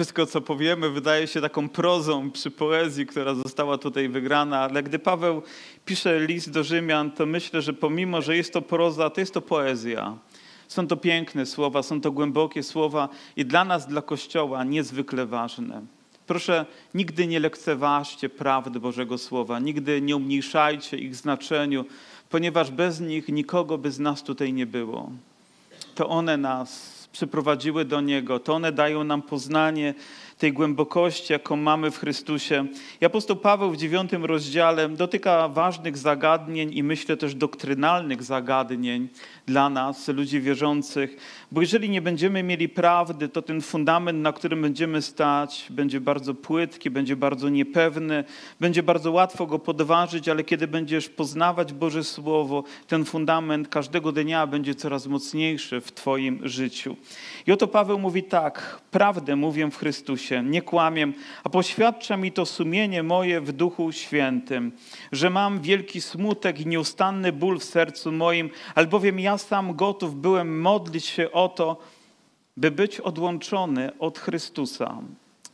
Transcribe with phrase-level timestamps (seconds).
[0.00, 4.98] Wszystko, co powiemy, wydaje się taką prozą przy poezji, która została tutaj wygrana, ale gdy
[4.98, 5.42] Paweł
[5.84, 9.40] pisze list do Rzymian, to myślę, że pomimo, że jest to proza, to jest to
[9.40, 10.16] poezja.
[10.68, 15.82] Są to piękne słowa, są to głębokie słowa i dla nas, dla Kościoła, niezwykle ważne.
[16.26, 21.84] Proszę, nigdy nie lekceważcie prawdy Bożego Słowa, nigdy nie umniejszajcie ich znaczeniu,
[22.30, 25.10] ponieważ bez nich nikogo by z nas tutaj nie było.
[25.94, 29.94] To one nas przyprowadziły do Niego, to one dają nam poznanie
[30.38, 32.66] tej głębokości, jaką mamy w Chrystusie.
[33.00, 39.08] I apostoł Paweł w dziewiątym rozdziale dotyka ważnych zagadnień i myślę też doktrynalnych zagadnień
[39.50, 41.16] dla nas, ludzi wierzących,
[41.52, 46.34] bo jeżeli nie będziemy mieli prawdy, to ten fundament, na którym będziemy stać, będzie bardzo
[46.34, 48.24] płytki, będzie bardzo niepewny,
[48.60, 54.46] będzie bardzo łatwo go podważyć, ale kiedy będziesz poznawać Boże Słowo, ten fundament każdego dnia
[54.46, 56.96] będzie coraz mocniejszy w Twoim życiu.
[57.46, 61.12] I oto Paweł mówi tak: Prawdę mówię w Chrystusie, nie kłamię,
[61.44, 64.72] a poświadcza mi to sumienie moje w Duchu Świętym,
[65.12, 70.60] że mam wielki smutek i nieustanny ból w sercu moim, albowiem ja sam gotów byłem
[70.60, 71.76] modlić się o to,
[72.56, 74.98] by być odłączony od Chrystusa,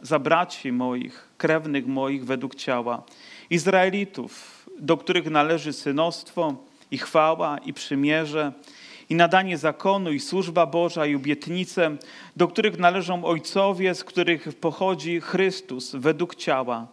[0.02, 3.02] za braci moich, krewnych moich według ciała,
[3.50, 6.54] Izraelitów, do których należy synostwo
[6.90, 8.52] i chwała i przymierze,
[9.08, 11.96] i nadanie zakonu, i służba Boża, i obietnice,
[12.36, 16.86] do których należą ojcowie, z których pochodzi Chrystus według ciała.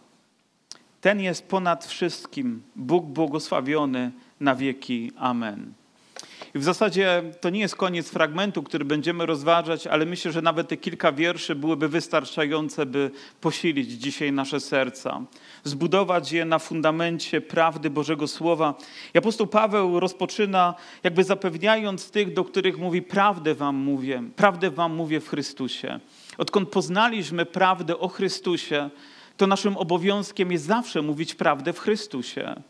[1.00, 5.12] Ten jest ponad wszystkim, Bóg błogosławiony na wieki.
[5.16, 5.83] Amen.
[6.54, 10.68] I w zasadzie to nie jest koniec fragmentu, który będziemy rozważać, ale myślę, że nawet
[10.68, 13.10] te kilka wierszy byłyby wystarczające, by
[13.40, 15.22] posilić dzisiaj nasze serca,
[15.64, 18.74] zbudować je na fundamencie prawdy Bożego Słowa.
[19.14, 24.94] I apostoł Paweł rozpoczyna, jakby zapewniając tych, do których mówi: Prawdę wam mówię, prawdę wam
[24.94, 26.00] mówię w Chrystusie.
[26.38, 28.90] Odkąd poznaliśmy prawdę o Chrystusie,
[29.36, 32.62] to naszym obowiązkiem jest zawsze mówić prawdę w Chrystusie.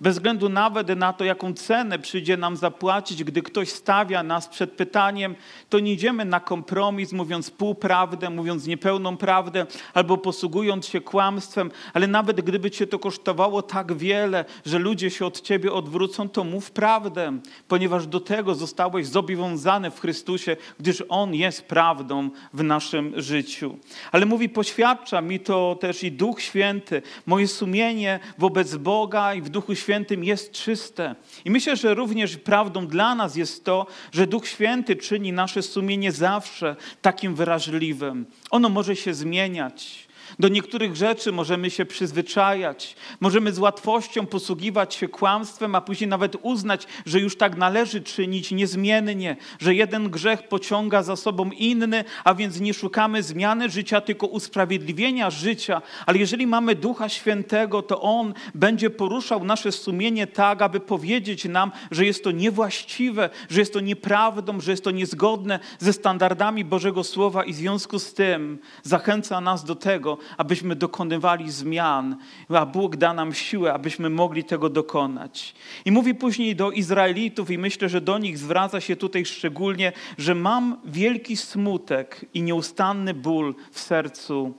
[0.00, 4.72] Bez względu nawet na to, jaką cenę przyjdzie nam zapłacić, gdy ktoś stawia nas przed
[4.72, 5.34] pytaniem,
[5.68, 12.06] to nie idziemy na kompromis, mówiąc półprawdę, mówiąc niepełną prawdę, albo posługując się kłamstwem, ale
[12.06, 16.70] nawet gdyby cię to kosztowało tak wiele, że ludzie się od ciebie odwrócą, to mów
[16.70, 17.38] prawdę,
[17.68, 23.78] ponieważ do tego zostałeś zobowiązany w Chrystusie, gdyż On jest prawdą w naszym życiu.
[24.12, 29.48] Ale mówi, poświadcza mi to też i Duch Święty, moje sumienie wobec Boga i w
[29.48, 29.81] Duchu Świętym
[30.24, 31.14] jest czyste.
[31.44, 36.12] I myślę, że również prawdą dla nas jest to, że Duch Święty czyni nasze sumienie
[36.12, 38.26] zawsze takim wyraźliwym.
[38.50, 40.08] Ono może się zmieniać.
[40.38, 46.36] Do niektórych rzeczy możemy się przyzwyczajać, możemy z łatwością posługiwać się kłamstwem, a później nawet
[46.42, 52.34] uznać, że już tak należy czynić niezmiennie, że jeden grzech pociąga za sobą inny, a
[52.34, 55.82] więc nie szukamy zmiany życia, tylko usprawiedliwienia życia.
[56.06, 61.72] Ale jeżeli mamy Ducha Świętego, to On będzie poruszał nasze sumienie tak, aby powiedzieć nam,
[61.90, 67.04] że jest to niewłaściwe, że jest to nieprawdą, że jest to niezgodne ze standardami Bożego
[67.04, 72.16] Słowa i w związku z tym zachęca nas do tego, abyśmy dokonywali zmian,
[72.48, 75.54] a Bóg da nam siłę, abyśmy mogli tego dokonać.
[75.84, 80.34] I mówi później do Izraelitów, i myślę, że do nich zwraca się tutaj szczególnie, że
[80.34, 84.54] mam wielki smutek i nieustanny ból w sercu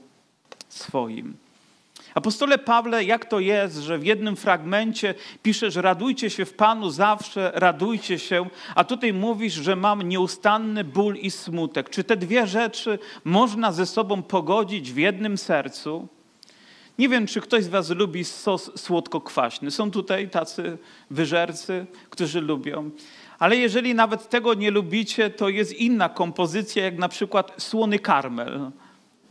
[0.70, 1.43] swoim.
[2.16, 7.52] Apostole Pawle, jak to jest, że w jednym fragmencie piszesz, radujcie się w Panu zawsze,
[7.56, 11.90] radujcie się, a tutaj mówisz, że mam nieustanny ból i smutek.
[11.90, 16.08] Czy te dwie rzeczy można ze sobą pogodzić w jednym sercu?
[17.00, 19.72] Nie wiem, czy ktoś z Was lubi sos słodko-kwaśny.
[19.72, 20.78] Są tutaj tacy
[21.10, 22.92] wyżercy, którzy lubią.
[23.40, 28.72] Ale jeżeli nawet tego nie lubicie, to jest inna kompozycja, jak na przykład słony karmel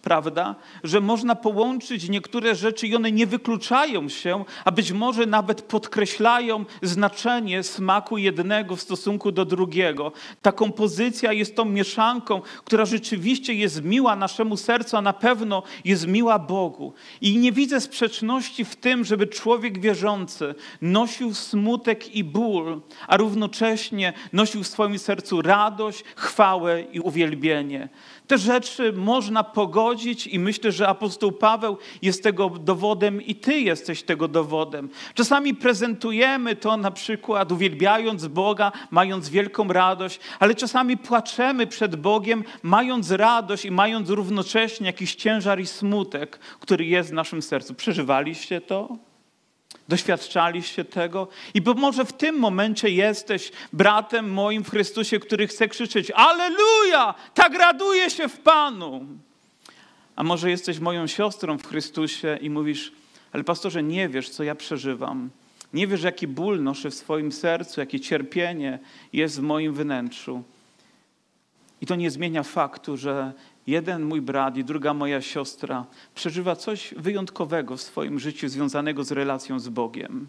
[0.03, 0.55] prawda?
[0.85, 6.65] Że można połączyć niektóre rzeczy i one nie wykluczają się, a być może nawet podkreślają
[6.83, 10.13] znaczenie smaku jednego w stosunku do drugiego.
[10.43, 16.07] Ta kompozycja jest tą mieszanką, która rzeczywiście jest miła naszemu sercu, a na pewno jest
[16.07, 16.93] miła Bogu.
[17.21, 24.13] I nie widzę sprzeczności w tym, żeby człowiek wierzący nosił smutek i ból, a równocześnie
[24.33, 27.89] nosił w swoim sercu radość, chwałę i uwielbienie.
[28.27, 34.03] Te rzeczy można pogodzić i myślę, że apostoł Paweł jest tego dowodem i ty jesteś
[34.03, 34.89] tego dowodem.
[35.15, 42.45] Czasami prezentujemy to na przykład uwielbiając Boga, mając wielką radość, ale czasami płaczemy przed Bogiem,
[42.63, 47.75] mając radość i mając równocześnie jakiś ciężar i smutek, który jest w naszym sercu.
[47.75, 49.12] Przeżywaliście to?
[49.89, 51.29] Doświadczaliście tego?
[51.55, 57.15] I bo może w tym momencie jesteś bratem moim w Chrystusie, który chce krzyczeć: Aleluja!
[57.35, 59.07] Tak raduje się w Panu.
[60.17, 62.93] A może jesteś moją siostrą w Chrystusie i mówisz,
[63.33, 65.31] ale pastorze, nie wiesz, co ja przeżywam.
[65.73, 68.79] Nie wiesz, jaki ból noszę w swoim sercu, jakie cierpienie
[69.13, 70.43] jest w moim wnętrzu.
[71.81, 73.33] I to nie zmienia faktu, że
[73.67, 79.13] jeden mój brat i druga moja siostra przeżywa coś wyjątkowego w swoim życiu związanego z
[79.13, 80.27] relacją z Bogiem.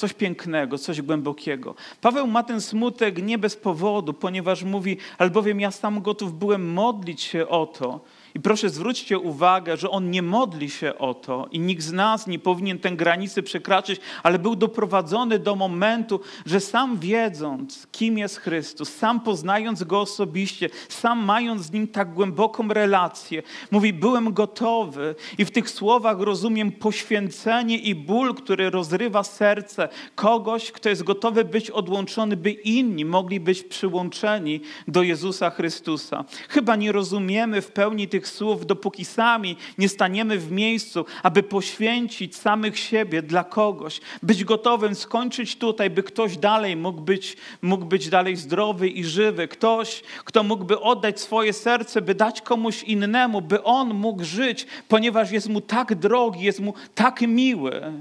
[0.00, 1.74] Coś pięknego, coś głębokiego.
[2.00, 7.22] Paweł ma ten smutek nie bez powodu, ponieważ mówi, albowiem ja sam gotów byłem modlić
[7.22, 8.00] się o to,
[8.34, 12.26] i proszę zwróćcie uwagę, że on nie modli się o to i nikt z nas
[12.26, 18.36] nie powinien tę granicę przekraczać, ale był doprowadzony do momentu, że sam wiedząc, kim jest
[18.36, 25.14] Chrystus, sam poznając go osobiście, sam mając z nim tak głęboką relację, mówi: Byłem gotowy,
[25.38, 31.44] i w tych słowach rozumiem poświęcenie i ból, który rozrywa serce kogoś, kto jest gotowy
[31.44, 36.24] być odłączony, by inni mogli być przyłączeni do Jezusa Chrystusa.
[36.48, 42.36] Chyba nie rozumiemy w pełni tych słów, dopóki sami nie staniemy w miejscu, aby poświęcić
[42.36, 48.08] samych siebie dla kogoś, być gotowym skończyć tutaj, by ktoś dalej mógł być, mógł być
[48.08, 53.62] dalej zdrowy i żywy, ktoś, kto mógłby oddać swoje serce, by dać komuś innemu, by
[53.62, 57.92] on mógł żyć, ponieważ jest mu tak drogi, jest mu tak miły.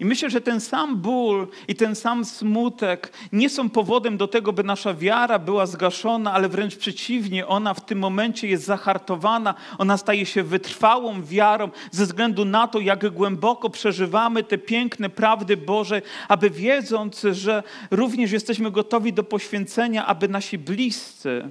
[0.00, 4.52] I myślę, że ten sam ból i ten sam smutek nie są powodem do tego,
[4.52, 9.96] by nasza wiara była zgaszona, ale wręcz przeciwnie, ona w tym momencie jest zahartowana, ona
[9.96, 16.02] staje się wytrwałą wiarą ze względu na to, jak głęboko przeżywamy te piękne prawdy Boże,
[16.28, 21.50] aby wiedząc, że również jesteśmy gotowi do poświęcenia, aby nasi bliscy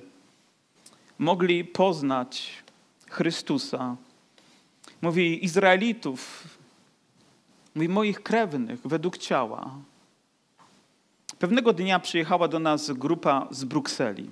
[1.20, 2.64] mogli poznać
[3.10, 3.96] Chrystusa.
[5.02, 6.45] Mówi Izraelitów,
[7.76, 9.72] mówi moich krewnych według ciała.
[11.40, 14.30] Pewnego dnia przyjechała do nas grupa z Brukseli.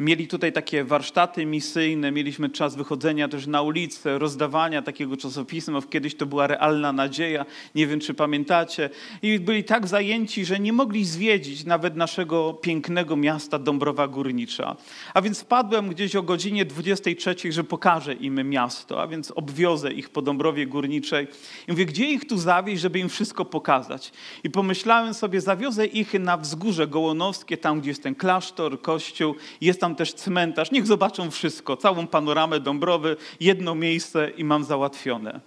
[0.00, 5.82] Mieli tutaj takie warsztaty misyjne, mieliśmy czas wychodzenia też na ulicę, rozdawania takiego czasopisma.
[5.90, 8.90] Kiedyś to była realna nadzieja, nie wiem czy pamiętacie.
[9.22, 14.76] I byli tak zajęci, że nie mogli zwiedzić nawet naszego pięknego miasta Dąbrowa Górnicza.
[15.14, 20.10] A więc wpadłem gdzieś o godzinie 23, że pokażę im miasto, a więc obwiozę ich
[20.10, 21.26] po Dąbrowie Górniczej.
[21.68, 24.12] I mówię, gdzie ich tu zawieźć, żeby im wszystko pokazać.
[24.44, 29.81] I pomyślałem sobie, zawiozę ich na wzgórze Gołonowskie, tam gdzie jest ten klasztor, kościół, jest
[29.82, 30.70] tam też cmentarz.
[30.70, 35.40] Niech zobaczą wszystko, całą panoramę Dąbrowy, jedno miejsce i mam załatwione.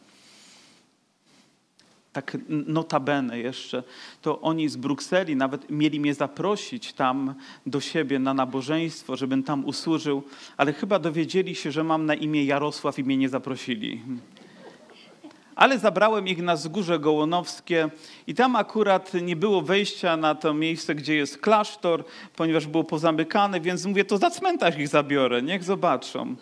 [2.14, 3.84] Tak notabene jeszcze,
[4.22, 7.34] to oni z Brukseli nawet mieli mnie zaprosić tam
[7.66, 10.24] do siebie na nabożeństwo, żebym tam usłużył,
[10.58, 14.02] ale chyba dowiedzieli się, że mam na imię Jarosław i mnie nie zaprosili
[15.56, 17.90] ale zabrałem ich na Wzgórze Gołonowskie
[18.28, 22.04] i tam akurat nie było wejścia na to miejsce, gdzie jest klasztor,
[22.36, 26.36] ponieważ było pozamykane, więc mówię, to za cmentarz ich zabiorę, niech zobaczą.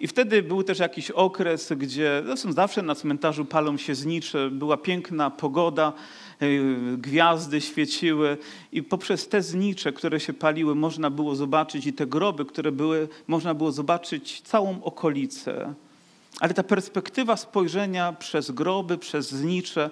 [0.00, 4.76] I wtedy był też jakiś okres, gdzie zresztą zawsze na cmentarzu palą się znicze, była
[4.76, 5.92] piękna pogoda,
[6.42, 8.36] y, gwiazdy świeciły
[8.72, 13.08] i poprzez te znicze, które się paliły, można było zobaczyć i te groby, które były,
[13.26, 15.74] można było zobaczyć całą okolicę.
[16.40, 19.90] Ale ta perspektywa spojrzenia przez groby, przez znicze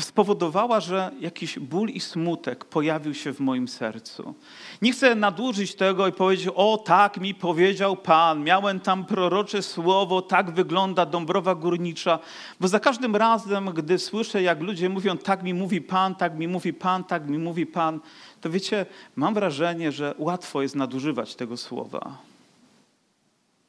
[0.00, 4.34] spowodowała, że jakiś ból i smutek pojawił się w moim sercu.
[4.82, 10.22] Nie chcę nadużyć tego i powiedzieć, o tak mi powiedział Pan, miałem tam prorocze słowo,
[10.22, 12.18] tak wygląda Dąbrowa Górnicza,
[12.60, 16.48] bo za każdym razem, gdy słyszę, jak ludzie mówią, tak mi mówi Pan, tak mi
[16.48, 18.00] mówi Pan, tak mi mówi Pan,
[18.40, 22.18] to wiecie, mam wrażenie, że łatwo jest nadużywać tego słowa.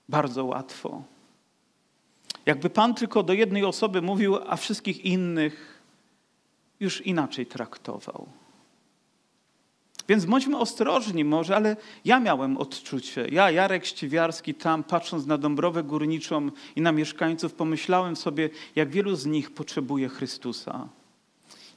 [0.10, 1.12] Bardzo łatwo.
[2.46, 5.82] Jakby Pan tylko do jednej osoby mówił, a wszystkich innych
[6.80, 8.28] już inaczej traktował.
[10.10, 13.28] Więc bądźmy ostrożni może, ale ja miałem odczucie.
[13.32, 19.16] Ja, Jarek Ściwiarski, tam patrząc na Dąbrowę Górniczą i na mieszkańców, pomyślałem sobie, jak wielu
[19.16, 20.88] z nich potrzebuje Chrystusa.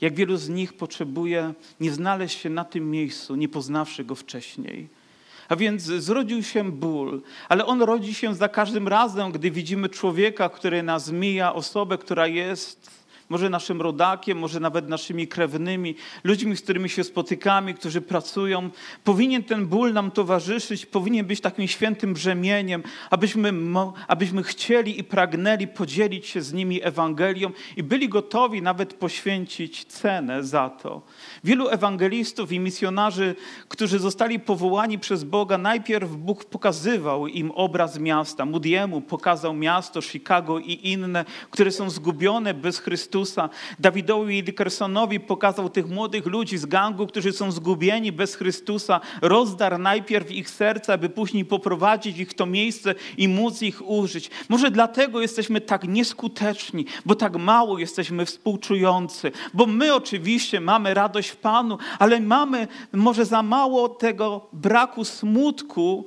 [0.01, 4.89] Jak wielu z nich potrzebuje nie znaleźć się na tym miejscu, nie poznawszy Go wcześniej.
[5.49, 10.49] A więc zrodził się ból, ale on rodzi się za każdym razem, gdy widzimy człowieka,
[10.49, 16.63] który nas mija, osobę, która jest może naszym rodakiem, może nawet naszymi krewnymi, ludźmi, z
[16.63, 18.71] którymi się spotykamy, którzy pracują.
[19.05, 23.53] Powinien ten ból nam towarzyszyć, powinien być takim świętym brzemieniem, abyśmy,
[24.09, 30.45] abyśmy chcieli i pragnęli podzielić się z nimi Ewangelią i byli gotowi nawet poświęcić cenę
[30.45, 31.03] za to.
[31.45, 33.35] Wielu ewangelistów i misjonarzy,
[33.69, 38.45] którzy zostali powołani przez Boga, najpierw Bóg pokazywał im obraz miasta.
[38.45, 43.49] Moody'emu pokazał miasto, Chicago i inne, które są zgubione bez Chrystusa Chrystusa.
[43.79, 49.01] Dawidowi Dickersonowi pokazał tych młodych ludzi z gangu, którzy są zgubieni bez Chrystusa.
[49.23, 54.31] Rozdarł najpierw ich serca, aby później poprowadzić ich w to miejsce i móc ich użyć.
[54.49, 61.29] Może dlatego jesteśmy tak nieskuteczni, bo tak mało jesteśmy współczujący, bo my oczywiście mamy radość
[61.29, 66.07] w Panu, ale mamy może za mało tego braku smutku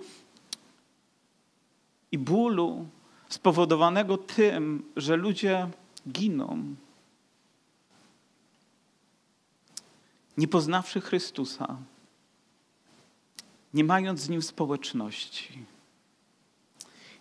[2.12, 2.86] i bólu
[3.30, 5.68] spowodowanego tym, że ludzie
[6.12, 6.76] giną.
[10.40, 11.78] Nie poznawszy Chrystusa,
[13.74, 15.66] nie mając z Nim społeczności.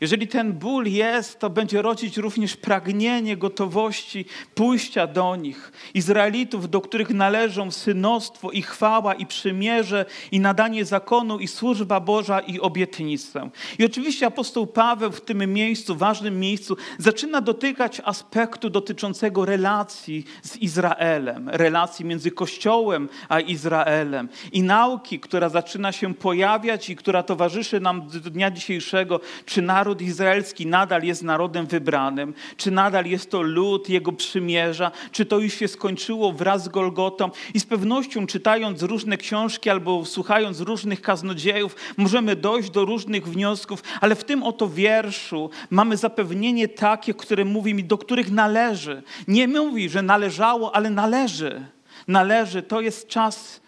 [0.01, 4.25] Jeżeli ten ból jest, to będzie rodzić również pragnienie gotowości
[4.55, 5.73] pójścia do nich.
[5.95, 12.41] Izraelitów, do których należą synostwo i chwała i przymierze i nadanie zakonu i służba Boża
[12.41, 13.51] i obietnicę.
[13.79, 20.57] I oczywiście apostoł Paweł w tym miejscu, ważnym miejscu, zaczyna dotykać aspektu dotyczącego relacji z
[20.57, 27.81] Izraelem, relacji między Kościołem a Izraelem i nauki, która zaczyna się pojawiać i która towarzyszy
[27.81, 33.31] nam do dnia dzisiejszego, czy naród naród izraelski nadal jest narodem wybranym, czy nadal jest
[33.31, 37.31] to lud Jego przymierza, czy to już się skończyło wraz z Golgotą.
[37.55, 43.83] I z pewnością czytając różne książki albo słuchając różnych kaznodziejów, możemy dojść do różnych wniosków,
[44.01, 49.03] ale w tym oto wierszu mamy zapewnienie takie, które mówi mi, do których należy.
[49.29, 51.65] Nie mówi, że należało, ale należy.
[52.09, 52.63] Należy.
[52.63, 53.61] To jest czas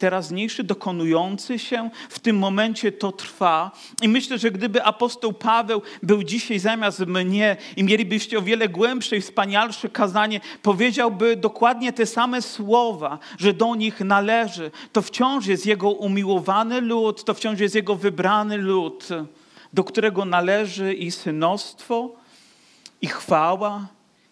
[0.00, 1.90] teraźniejszy, dokonujący się.
[2.08, 3.70] W tym momencie to trwa.
[4.02, 9.16] I myślę, że gdyby apostoł Paweł był dzisiaj zamiast mnie i mielibyście o wiele głębsze
[9.16, 14.70] i wspanialsze kazanie, powiedziałby dokładnie te same słowa, że do nich należy.
[14.92, 19.08] To wciąż jest jego umiłowany lud, to wciąż jest jego wybrany lud,
[19.72, 22.10] do którego należy i synostwo,
[23.02, 23.86] i chwała,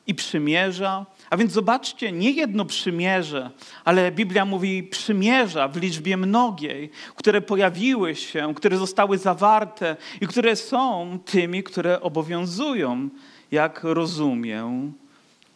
[0.06, 3.50] i przymierza, a więc zobaczcie, nie jedno przymierze,
[3.84, 10.56] ale Biblia mówi przymierza w liczbie mnogiej, które pojawiły się, które zostały zawarte i które
[10.56, 13.08] są tymi, które obowiązują,
[13.50, 14.92] jak rozumiem.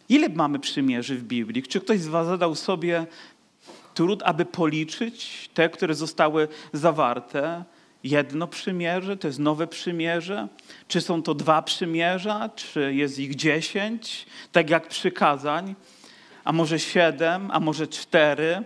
[0.09, 1.63] Ile mamy przymierzy w Biblii?
[1.63, 3.05] Czy ktoś z Was zadał sobie
[3.93, 7.63] trud, aby policzyć te, które zostały zawarte?
[8.03, 10.47] Jedno przymierze, to jest nowe przymierze?
[10.87, 15.75] Czy są to dwa przymierza, czy jest ich dziesięć, tak jak przykazań?
[16.43, 18.63] A może siedem, a może cztery?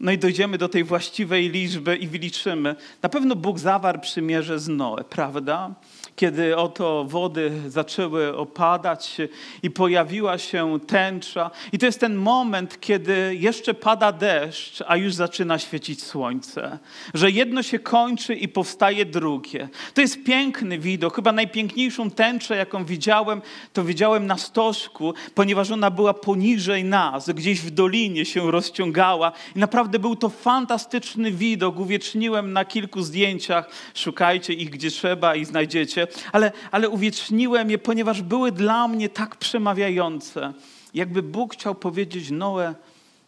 [0.00, 2.76] No i dojdziemy do tej właściwej liczby i wyliczymy.
[3.02, 5.74] Na pewno Bóg zawarł przymierze z Noe, prawda?
[6.20, 9.16] Kiedy oto wody zaczęły opadać
[9.62, 11.50] i pojawiła się tęcza.
[11.72, 16.78] I to jest ten moment, kiedy jeszcze pada deszcz, a już zaczyna świecić słońce.
[17.14, 19.68] Że jedno się kończy i powstaje drugie.
[19.94, 21.16] To jest piękny widok.
[21.16, 27.60] Chyba najpiękniejszą tęczę, jaką widziałem, to widziałem na stożku, ponieważ ona była poniżej nas, gdzieś
[27.60, 29.32] w dolinie się rozciągała.
[29.56, 31.78] I naprawdę był to fantastyczny widok.
[31.78, 33.70] Uwieczniłem na kilku zdjęciach.
[33.94, 39.36] Szukajcie ich, gdzie trzeba i znajdziecie ale, ale uwieczniłem je, ponieważ były dla mnie tak
[39.36, 40.52] przemawiające.
[40.94, 42.74] Jakby Bóg chciał powiedzieć, Noe,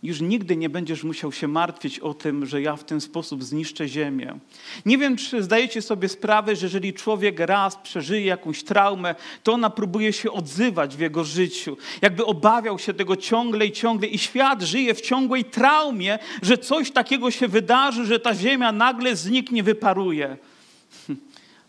[0.03, 3.89] już nigdy nie będziesz musiał się martwić o tym, że ja w ten sposób zniszczę
[3.89, 4.39] ziemię.
[4.87, 9.71] Nie wiem, czy zdajecie sobie sprawę, że jeżeli człowiek raz przeżyje jakąś traumę, to ona
[9.71, 11.77] próbuje się odzywać w jego życiu.
[12.03, 16.91] Jakby obawiał się tego ciągle i ciągle i świat żyje w ciągłej traumie, że coś
[16.91, 20.37] takiego się wydarzy, że ta ziemia nagle zniknie, wyparuje.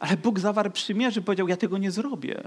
[0.04, 2.44] Ale Bóg zawarł przymierze, powiedział: Ja tego nie zrobię.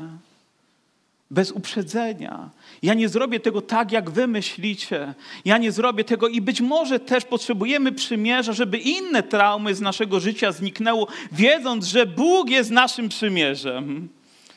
[1.30, 2.50] Bez uprzedzenia.
[2.82, 5.14] Ja nie zrobię tego tak, jak wy myślicie.
[5.44, 10.20] Ja nie zrobię tego i być może też potrzebujemy przymierza, żeby inne traumy z naszego
[10.20, 14.08] życia zniknęło, wiedząc, że Bóg jest naszym przymierzem.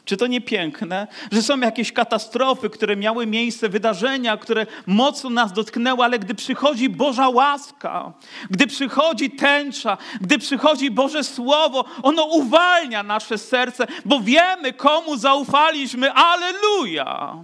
[0.09, 5.53] Czy to nie piękne, że są jakieś katastrofy, które miały miejsce, wydarzenia, które mocno nas
[5.53, 8.13] dotknęły, ale gdy przychodzi Boża łaska,
[8.49, 16.11] gdy przychodzi tęcza, gdy przychodzi Boże Słowo, ono uwalnia nasze serce, bo wiemy, komu zaufaliśmy.
[16.13, 17.35] Aleluja!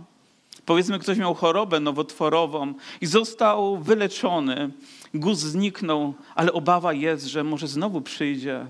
[0.65, 4.69] Powiedzmy, ktoś miał chorobę nowotworową i został wyleczony,
[5.13, 8.65] guz zniknął, ale obawa jest, że może znowu przyjdzie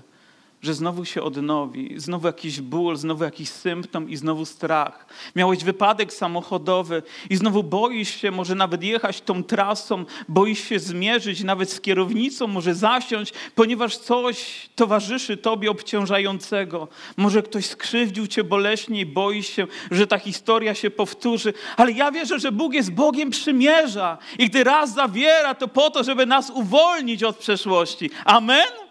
[0.66, 5.06] że znowu się odnowi, znowu jakiś ból, znowu jakiś symptom i znowu strach.
[5.36, 11.44] Miałeś wypadek samochodowy i znowu boisz się może nawet jechać tą trasą, boisz się zmierzyć,
[11.44, 16.88] nawet z kierownicą może zasiąść, ponieważ coś towarzyszy tobie obciążającego.
[17.16, 21.52] Może ktoś skrzywdził cię boleśnie i boisz się, że ta historia się powtórzy.
[21.76, 26.04] Ale ja wierzę, że Bóg jest Bogiem przymierza i gdy raz zawiera, to po to,
[26.04, 28.10] żeby nas uwolnić od przeszłości.
[28.24, 28.85] Amen?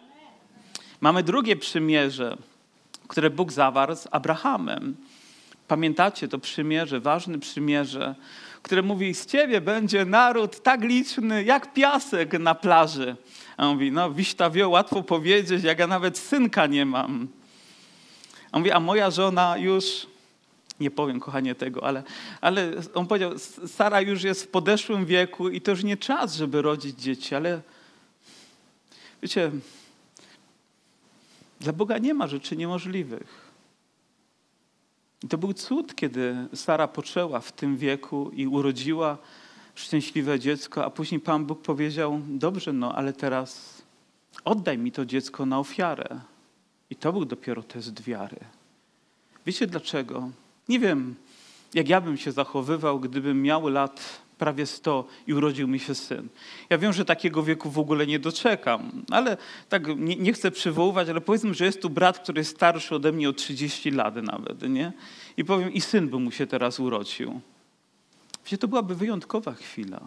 [1.05, 2.38] Mamy drugie przymierze,
[3.07, 4.95] które Bóg zawarł z Abrahamem.
[5.67, 8.15] Pamiętacie to przymierze, ważne przymierze,
[8.62, 13.15] które mówi, z ciebie będzie naród tak liczny jak piasek na plaży.
[13.57, 17.27] A on mówi, no Wiśtawio, łatwo powiedzieć, jak ja nawet synka nie mam.
[18.51, 20.07] A on mówi, a moja żona już,
[20.79, 22.03] nie powiem kochanie tego, ale,
[22.41, 23.31] ale on powiedział,
[23.67, 27.62] Sara już jest w podeszłym wieku i to już nie czas, żeby rodzić dzieci, ale
[29.21, 29.51] wiecie,
[31.59, 33.51] dla Boga nie ma rzeczy niemożliwych.
[35.24, 39.17] I to był cud, kiedy Sara poczęła w tym wieku i urodziła
[39.75, 43.81] szczęśliwe dziecko, a później Pan Bóg powiedział: Dobrze, no ale teraz
[44.43, 46.19] oddaj mi to dziecko na ofiarę.
[46.89, 48.39] I to był dopiero test wiary.
[49.45, 50.29] Wiecie dlaczego?
[50.69, 51.15] Nie wiem,
[51.74, 56.27] jak ja bym się zachowywał, gdybym miał lat prawie 100 i urodził mi się syn.
[56.70, 59.38] Ja wiem, że takiego wieku w ogóle nie doczekam, ale
[59.70, 63.12] tak nie, nie, chcę przywoływać, ale powiedzmy, że jest tu brat, który jest starszy ode
[63.12, 64.94] mnie o 30 lat nawet, nie?
[65.38, 67.42] I powiem, i syn by mu się teraz urodził.
[68.46, 70.01] Wiecie, to byłaby wyjątkowa chwila.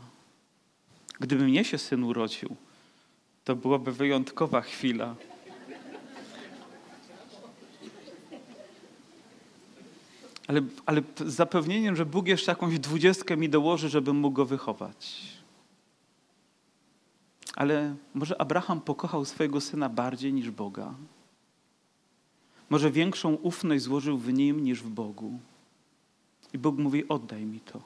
[1.20, 2.56] Gdyby mnie się syn urodził,
[3.44, 5.14] to byłaby wyjątkowa chwila.
[10.48, 15.22] Ale, ale z zapewnieniem, że Bóg jeszcze jakąś dwudziestkę mi dołoży, żebym mógł go wychować.
[17.56, 20.94] Ale może Abraham pokochał swojego syna bardziej niż Boga.
[22.70, 25.38] Może większą ufność złożył w nim niż w Bogu.
[26.52, 27.82] I Bóg mówi: Oddaj mi to.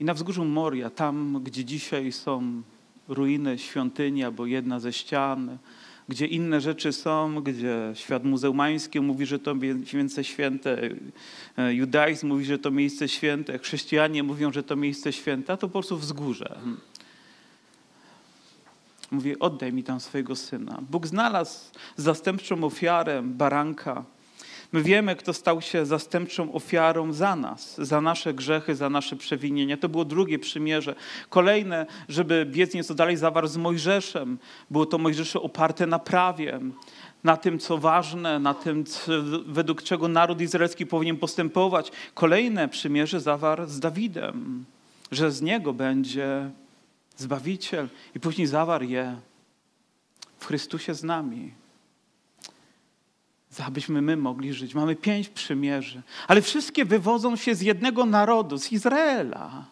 [0.00, 2.62] I na wzgórzu Moria, tam gdzie dzisiaj są
[3.08, 5.58] ruiny świątyni albo jedna ze ścian,
[6.08, 10.90] gdzie inne rzeczy są, gdzie świat muzułmański mówi, że to miejsce święte,
[11.56, 15.68] e, judaizm mówi, że to miejsce święte, chrześcijanie mówią, że to miejsce święte, a to
[15.68, 16.58] po prostu wzgórze.
[19.10, 20.78] Mówi, oddaj mi tam swojego syna.
[20.90, 21.58] Bóg znalazł
[21.96, 24.04] zastępczą ofiarę baranka,
[24.72, 29.76] My wiemy, kto stał się zastępczą ofiarą za nas, za nasze grzechy, za nasze przewinienia.
[29.76, 30.94] To było drugie przymierze.
[31.28, 34.38] Kolejne, żeby biec nieco dalej zawarł z Mojżeszem.
[34.70, 36.60] Było to Mojżesze oparte na prawie,
[37.24, 38.84] na tym, co ważne, na tym,
[39.46, 41.92] według czego naród izraelski powinien postępować.
[42.14, 44.64] Kolejne przymierze zawarł z Dawidem,
[45.12, 46.50] że z niego będzie
[47.16, 47.88] Zbawiciel.
[48.14, 49.16] I później zawarł je
[50.38, 51.52] w Chrystusie z nami
[53.66, 54.74] abyśmy my mogli żyć.
[54.74, 59.64] Mamy pięć przymierzy, ale wszystkie wywodzą się z jednego narodu, z Izraela.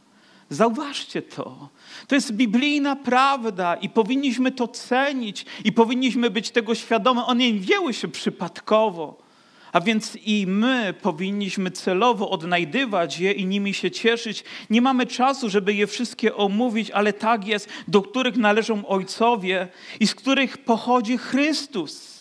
[0.51, 1.69] Zauważcie to.
[2.07, 7.21] To jest biblijna prawda i powinniśmy to cenić i powinniśmy być tego świadomi.
[7.27, 9.27] One nie wzięły się przypadkowo.
[9.73, 14.45] A więc i my powinniśmy celowo odnajdywać je i nimi się cieszyć.
[14.71, 19.69] Nie mamy czasu, żeby je wszystkie omówić, ale tak jest, do których należą ojcowie
[20.01, 22.16] i z których pochodzi Chrystus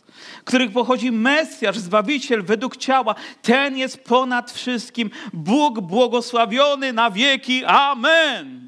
[0.45, 3.15] których pochodzi Mesjasz, Zbawiciel według ciała.
[3.41, 5.09] Ten jest ponad wszystkim.
[5.33, 7.65] Bóg błogosławiony na wieki.
[7.65, 8.65] Amen.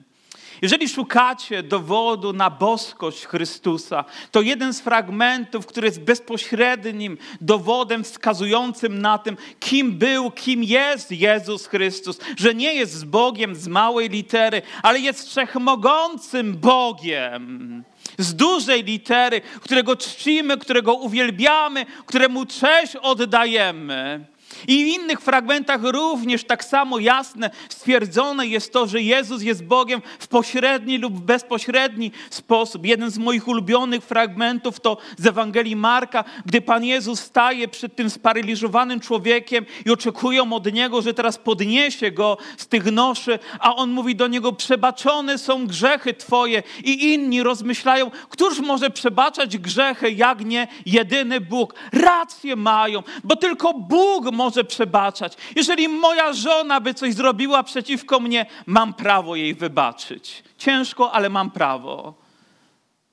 [0.61, 9.01] Jeżeli szukacie dowodu na boskość Chrystusa, to jeden z fragmentów, który jest bezpośrednim dowodem wskazującym
[9.01, 14.09] na tym, kim był, kim jest Jezus Chrystus, że nie jest z Bogiem z małej
[14.09, 17.83] litery, ale jest wszechmogącym Bogiem
[18.17, 24.25] z dużej litery, którego czcimy, którego uwielbiamy, któremu cześć oddajemy.
[24.67, 30.01] I w innych fragmentach również tak samo jasne stwierdzone jest to, że Jezus jest Bogiem
[30.19, 32.85] w pośredni lub bezpośredni sposób.
[32.85, 38.09] Jeden z moich ulubionych fragmentów to z Ewangelii Marka, gdy Pan Jezus staje przed tym
[38.09, 43.91] sparyliżowanym człowiekiem i oczekują od Niego, że teraz podniesie go z tych noszy, a On
[43.91, 46.63] mówi do Niego, przebaczone są grzechy Twoje.
[46.83, 51.73] I inni rozmyślają, któż może przebaczać grzechy, jak nie jedyny Bóg.
[51.91, 55.37] Rację mają, bo tylko Bóg może przebaczać.
[55.55, 60.43] Jeżeli moja żona by coś zrobiła przeciwko mnie, mam prawo jej wybaczyć.
[60.57, 62.13] Ciężko, ale mam prawo.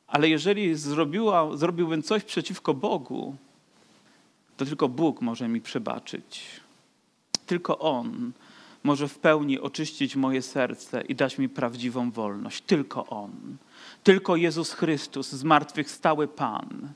[0.06, 3.36] Ale jeżeli zrobiła, zrobiłbym coś przeciwko Bogu,
[4.56, 6.40] to tylko Bóg może mi przebaczyć.
[7.46, 8.32] Tylko On
[8.82, 12.62] może w pełni oczyścić moje serce i dać mi prawdziwą wolność.
[12.66, 13.56] Tylko On.
[14.02, 16.92] Tylko Jezus Chrystus, zmartwychwstały Pan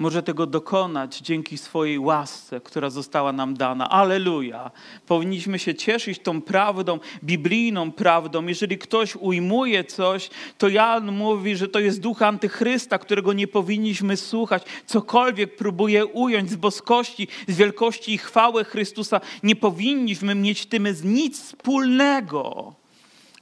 [0.00, 3.90] może tego dokonać dzięki swojej łasce, która została nam dana.
[3.90, 4.70] Aleluja.
[5.06, 8.46] Powinniśmy się cieszyć tą prawdą, biblijną prawdą.
[8.46, 14.16] Jeżeli ktoś ujmuje coś, to Jan mówi, że to jest duch antychrysta, którego nie powinniśmy
[14.16, 14.62] słuchać.
[14.86, 21.42] Cokolwiek próbuje ująć z boskości, z wielkości i chwały Chrystusa, nie powinniśmy mieć tym nic
[21.42, 22.79] wspólnego.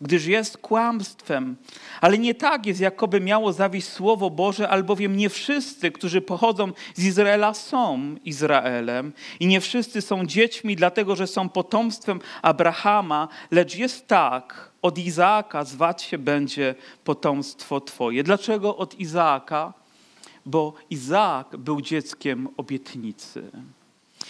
[0.00, 1.56] Gdyż jest kłamstwem.
[2.00, 7.04] Ale nie tak jest, jakoby miało zawieść Słowo Boże, albowiem nie wszyscy, którzy pochodzą z
[7.04, 14.06] Izraela, są Izraelem i nie wszyscy są dziećmi, dlatego że są potomstwem Abrahama, lecz jest
[14.06, 18.22] tak, od Izaaka zwać się będzie potomstwo Twoje.
[18.22, 19.72] Dlaczego od Izaaka?
[20.46, 23.50] Bo Izaak był dzieckiem obietnicy.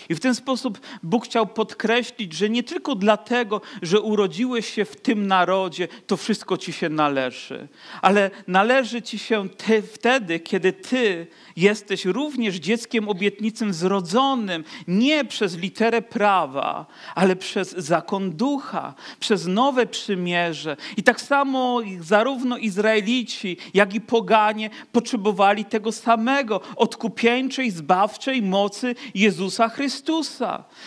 [0.08, 4.96] I w ten sposób Bóg chciał podkreślić, że nie tylko dlatego, że urodziłeś się w
[4.96, 7.68] tym narodzie, to wszystko ci się należy,
[8.02, 15.56] ale należy ci się ty wtedy, kiedy ty jesteś również dzieckiem obietnicą zrodzonym nie przez
[15.56, 20.76] literę prawa, ale przez zakon ducha, przez nowe przymierze.
[20.96, 29.68] I tak samo zarówno Izraelici, jak i poganie potrzebowali tego samego odkupieńczej, zbawczej mocy Jezusa
[29.68, 29.87] Chrystusa.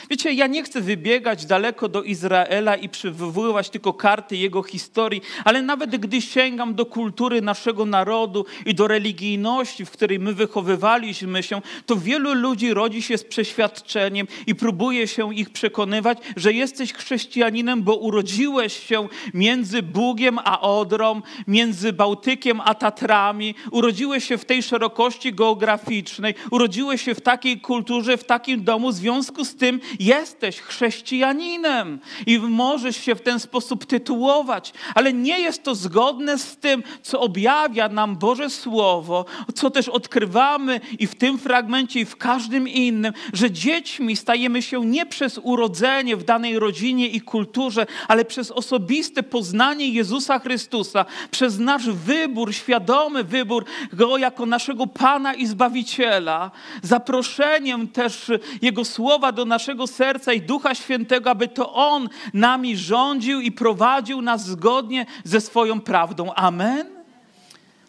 [0.09, 5.61] Wiecie, ja nie chcę wybiegać daleko do Izraela i przywoływać tylko karty jego historii, ale
[5.61, 11.61] nawet gdy sięgam do kultury naszego narodu i do religijności, w której my wychowywaliśmy się,
[11.85, 17.83] to wielu ludzi rodzi się z przeświadczeniem i próbuje się ich przekonywać, że jesteś chrześcijaninem,
[17.83, 24.63] bo urodziłeś się między Bugiem a Odrą, między Bałtykiem a Tatrami, urodziłeś się w tej
[24.63, 30.59] szerokości geograficznej, urodziłeś się w takiej kulturze, w takim domu, w związku z tym jesteś
[30.59, 36.83] chrześcijaninem i możesz się w ten sposób tytułować, ale nie jest to zgodne z tym,
[37.01, 42.67] co objawia nam Boże Słowo, co też odkrywamy i w tym fragmencie, i w każdym
[42.67, 48.51] innym, że dziećmi stajemy się nie przez urodzenie w danej rodzinie i kulturze, ale przez
[48.51, 56.51] osobiste poznanie Jezusa Chrystusa, przez nasz wybór, świadomy wybór Go jako naszego Pana i Zbawiciela,
[56.81, 63.41] zaproszeniem też Jego słowa do naszego serca i Ducha Świętego, aby to On nami rządził
[63.41, 66.33] i prowadził nas zgodnie ze swoją prawdą.
[66.33, 66.87] Amen?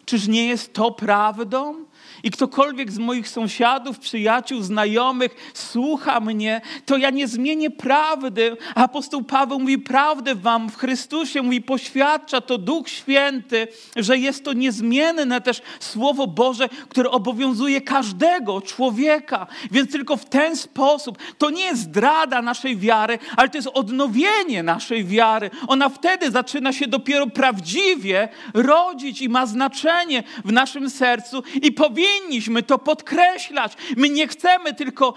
[0.05, 1.82] Czyż nie jest to prawdą?
[2.23, 8.57] I ktokolwiek z moich sąsiadów, przyjaciół, znajomych słucha mnie, to ja nie zmienię prawdy.
[8.75, 14.53] Apostoł Paweł mówi prawdę wam w Chrystusie, mówi poświadcza to Duch Święty, że jest to
[14.53, 19.47] niezmienne też Słowo Boże, które obowiązuje każdego człowieka.
[19.71, 24.63] Więc tylko w ten sposób, to nie jest zdrada naszej wiary, ale to jest odnowienie
[24.63, 25.49] naszej wiary.
[25.67, 32.12] Ona wtedy zaczyna się dopiero prawdziwie rodzić i ma znaczenie w naszym sercu i powinien
[32.13, 33.77] powinniśmy to podkreślać.
[33.97, 35.13] My nie chcemy tylko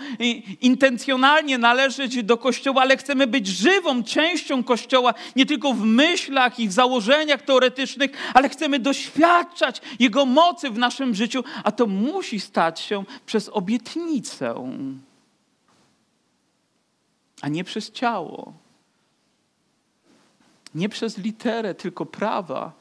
[0.61, 6.69] intencjonalnie należeć do Kościoła, ale chcemy być żywą częścią Kościoła, nie tylko w myślach i
[6.69, 12.81] w założeniach teoretycznych, ale chcemy doświadczać Jego mocy w naszym życiu, a to musi stać
[12.81, 14.55] się przez obietnicę,
[17.41, 18.53] a nie przez ciało.
[20.75, 22.73] Nie przez literę, tylko prawa,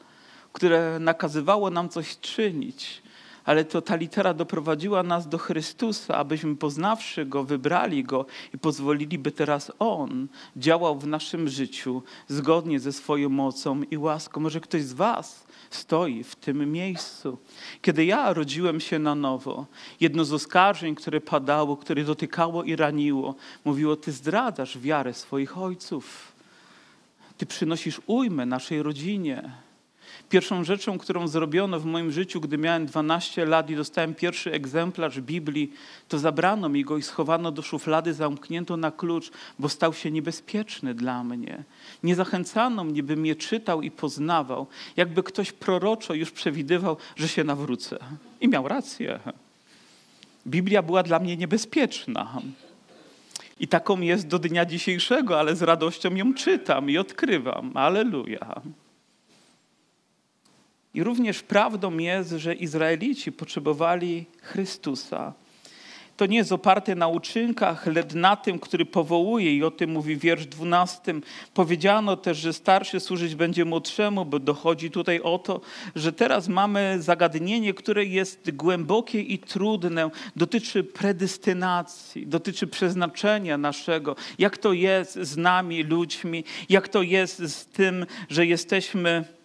[0.54, 3.05] które nakazywało nam coś czynić
[3.46, 9.18] ale to ta litera doprowadziła nas do Chrystusa, abyśmy poznawszy Go, wybrali Go i pozwolili,
[9.18, 10.28] by teraz On
[10.58, 14.42] działał w naszym życiu zgodnie ze swoją mocą i łaską.
[14.42, 17.38] Może ktoś z Was stoi w tym miejscu.
[17.82, 19.66] Kiedy ja rodziłem się na nowo,
[20.00, 26.32] jedno z oskarżeń, które padało, które dotykało i raniło, mówiło: Ty zdradzasz wiarę swoich ojców.
[27.38, 29.65] Ty przynosisz ujmę naszej rodzinie.
[30.36, 35.22] Pierwszą rzeczą, którą zrobiono w moim życiu, gdy miałem 12 lat i dostałem pierwszy egzemplarz
[35.22, 35.74] Biblii,
[36.08, 40.94] to zabrano mi go i schowano do szuflady, zamknięto na klucz, bo stał się niebezpieczny
[40.94, 41.64] dla mnie.
[42.04, 44.68] Nie zachęcano mnie, bym je czytał i poznawał,
[44.98, 47.98] jakby ktoś proroczo już przewidywał, że się nawrócę.
[48.42, 49.20] I miał rację.
[50.48, 52.42] Biblia była dla mnie niebezpieczna.
[53.60, 57.72] I taką jest do dnia dzisiejszego, ale z radością ją czytam i odkrywam.
[57.74, 58.62] Aleluja.
[60.96, 65.34] I również prawdą jest, że Izraelici potrzebowali Chrystusa.
[66.18, 70.18] To nie jest oparte na uczynkach, lecz na tym, który powołuje i o tym mówi
[70.18, 71.14] wiersz 12.
[71.54, 75.62] Powiedziano też, że starszy służyć będzie młodszemu, bo dochodzi tutaj o to,
[75.96, 84.58] że teraz mamy zagadnienie, które jest głębokie i trudne, dotyczy predestynacji, dotyczy przeznaczenia naszego, jak
[84.58, 89.36] to jest z nami, ludźmi, jak to jest z tym, że jesteśmy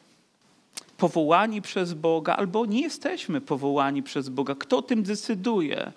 [1.01, 4.55] powołani przez Boga, albo nie jesteśmy powołani przez Boga.
[4.55, 5.93] Kto tym decyduje?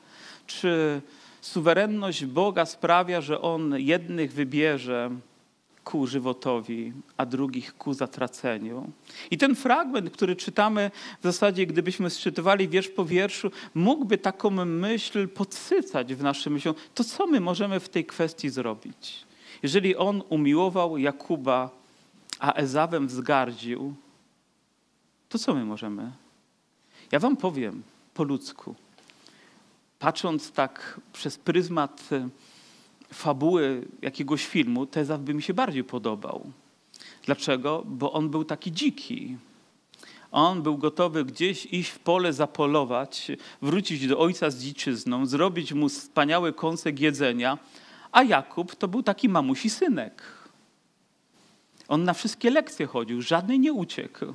[0.47, 1.01] Czy
[1.41, 5.11] suwerenność Boga sprawia, że On jednych wybierze
[5.83, 8.91] ku żywotowi, a drugich ku zatraceniu.
[9.31, 15.27] I ten fragment, który czytamy w zasadzie, gdybyśmy sczytywali wiersz po wierszu, mógłby taką myśl
[15.27, 16.77] podsycać w naszym myśleniu.
[16.93, 19.25] To co my możemy w tej kwestii zrobić?
[19.63, 21.69] Jeżeli on umiłował Jakuba,
[22.39, 23.93] a Ezawem wzgardził,
[25.33, 26.11] to co my możemy?
[27.11, 28.75] Ja wam powiem po ludzku.
[29.99, 32.29] Patrząc tak przez pryzmat e,
[33.13, 36.51] fabuły jakiegoś filmu, Tezaw by mi się bardziej podobał.
[37.25, 37.83] Dlaczego?
[37.85, 39.37] Bo on był taki dziki.
[40.31, 45.89] On był gotowy gdzieś iść w pole zapolować, wrócić do ojca z dziczyzną, zrobić mu
[45.89, 47.57] wspaniały kąsek jedzenia,
[48.11, 50.23] a Jakub to był taki mamusi synek.
[51.87, 54.25] On na wszystkie lekcje chodził, żadnej nie uciekł.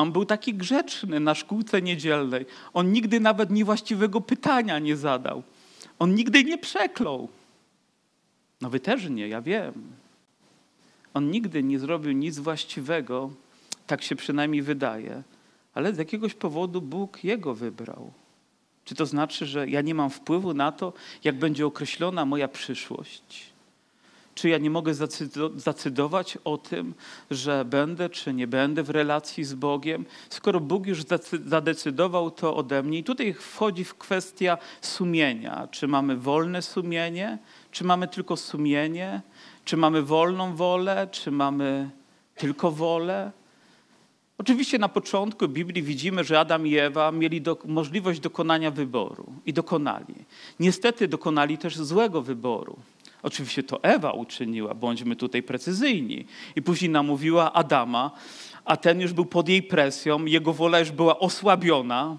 [0.00, 2.46] On był taki grzeczny na szkółce niedzielnej.
[2.72, 5.42] On nigdy nawet niewłaściwego pytania nie zadał.
[5.98, 7.28] On nigdy nie przeklął.
[8.60, 9.72] No wy też nie, ja wiem.
[11.14, 13.30] On nigdy nie zrobił nic właściwego,
[13.86, 15.22] tak się przynajmniej wydaje,
[15.74, 18.12] ale z jakiegoś powodu Bóg jego wybrał.
[18.84, 20.92] Czy to znaczy, że ja nie mam wpływu na to,
[21.24, 23.49] jak będzie określona moja przyszłość?
[24.40, 24.94] Czy ja nie mogę
[25.56, 26.94] zacydować o tym,
[27.30, 31.04] że będę czy nie będę w relacji z Bogiem, skoro Bóg już
[31.46, 32.98] zadecydował to ode mnie?
[32.98, 35.68] I tutaj wchodzi w kwestia sumienia.
[35.70, 37.38] Czy mamy wolne sumienie,
[37.70, 39.20] czy mamy tylko sumienie,
[39.64, 41.90] czy mamy wolną wolę, czy mamy
[42.34, 43.32] tylko wolę?
[44.38, 49.52] Oczywiście na początku Biblii widzimy, że Adam i Ewa mieli do, możliwość dokonania wyboru i
[49.52, 50.14] dokonali.
[50.60, 52.76] Niestety dokonali też złego wyboru.
[53.22, 56.26] Oczywiście to Ewa uczyniła, bądźmy tutaj precyzyjni.
[56.56, 58.10] I później namówiła Adama,
[58.64, 62.16] a ten już był pod jej presją, jego wola już była osłabiona,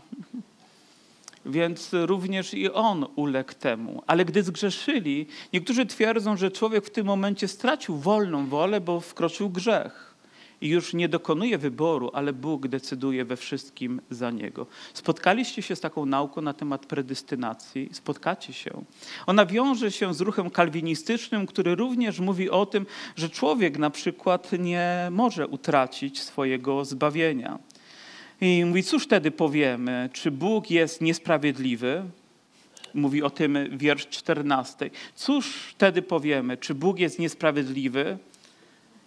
[1.45, 4.03] więc również i on uległ temu.
[4.07, 9.49] Ale gdy zgrzeszyli, niektórzy twierdzą, że człowiek w tym momencie stracił wolną wolę, bo wkroczył
[9.49, 10.10] grzech
[10.61, 14.67] i już nie dokonuje wyboru, ale Bóg decyduje we wszystkim za niego.
[14.93, 17.89] Spotkaliście się z taką nauką na temat predystynacji?
[17.91, 18.83] Spotkacie się.
[19.25, 24.51] Ona wiąże się z ruchem kalwinistycznym, który również mówi o tym, że człowiek na przykład
[24.59, 27.59] nie może utracić swojego zbawienia.
[28.41, 30.09] I mówi, cóż wtedy powiemy?
[30.13, 32.03] Czy Bóg jest niesprawiedliwy?
[32.93, 34.89] Mówi o tym wiersz 14.
[35.15, 36.57] Cóż wtedy powiemy?
[36.57, 38.17] Czy Bóg jest niesprawiedliwy?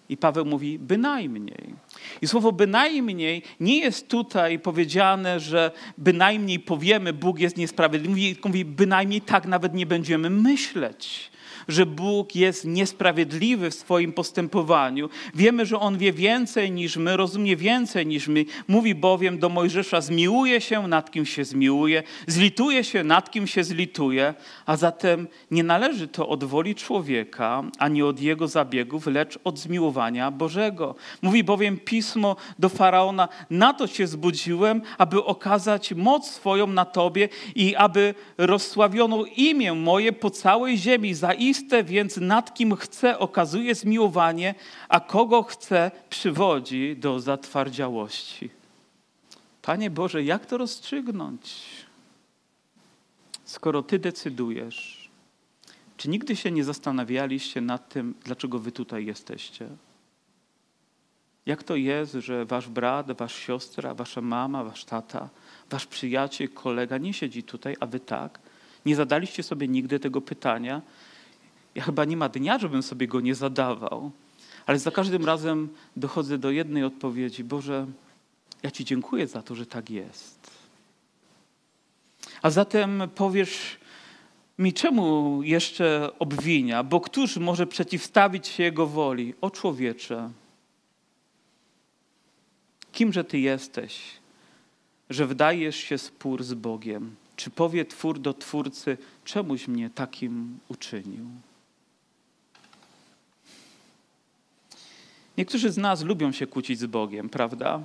[0.09, 1.75] I Paweł mówi bynajmniej.
[2.23, 8.11] I słowo bynajmniej nie jest tutaj powiedziane, że bynajmniej powiemy, Bóg jest niesprawiedliwy.
[8.11, 11.31] Mówi, mówi bynajmniej tak nawet nie będziemy myśleć
[11.69, 15.09] że Bóg jest niesprawiedliwy w swoim postępowaniu.
[15.35, 18.45] Wiemy, że On wie więcej niż my, rozumie więcej niż my.
[18.69, 23.65] Mówi bowiem do Mojżesza: zmiłuje się nad kim się zmiłuje, zlituje się nad kim się
[23.65, 24.35] zlituje,
[24.67, 30.31] a zatem nie należy to od woli człowieka, ani od jego zabiegów, lecz od zmiłowania
[30.31, 30.95] Bożego.
[31.23, 37.29] Mówi bowiem pismo do faraona: Na to się zbudziłem, aby okazać moc swoją na tobie
[37.55, 41.15] i aby rozsławiono imię moje po całej ziemi.
[41.15, 44.55] Zaiste oczywiste, więc nad kim chce okazuje zmiłowanie,
[44.89, 48.51] a kogo chce przywodzi do zatwardziałości.
[49.63, 51.63] Panie Boże, jak to rozstrzygnąć?
[53.45, 55.11] Skoro Ty decydujesz,
[55.97, 59.69] czy nigdy się nie zastanawialiście nad tym, dlaczego Wy tutaj jesteście?
[61.47, 65.29] Jak to jest, że Wasz brat, Wasza siostra, Wasza mama, Wasz tata,
[65.71, 68.39] Wasz przyjaciel, kolega nie siedzi tutaj, a Wy tak?
[68.87, 70.83] Nie zadaliście sobie nigdy tego pytania,
[71.75, 74.11] ja chyba nie ma dnia, żebym sobie go nie zadawał,
[74.67, 77.87] ale za każdym razem dochodzę do jednej odpowiedzi: Boże,
[78.63, 80.51] ja Ci dziękuję za to, że tak jest.
[82.43, 83.79] A zatem powiesz
[84.59, 86.83] mi, czemu jeszcze obwinia?
[86.83, 89.35] Bo któż może przeciwstawić się Jego woli?
[89.41, 90.31] O człowiecze,
[92.93, 94.01] kimże Ty jesteś,
[95.11, 97.17] że wdajesz się spór z Bogiem?
[97.37, 101.27] Czy powie twór do twórcy, czemuś mnie takim uczynił?
[105.39, 107.81] Niektórzy z nas lubią się kłócić z Bogiem, prawda?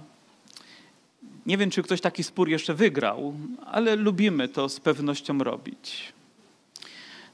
[1.45, 3.33] Nie wiem, czy ktoś taki spór jeszcze wygrał,
[3.65, 6.13] ale lubimy to z pewnością robić.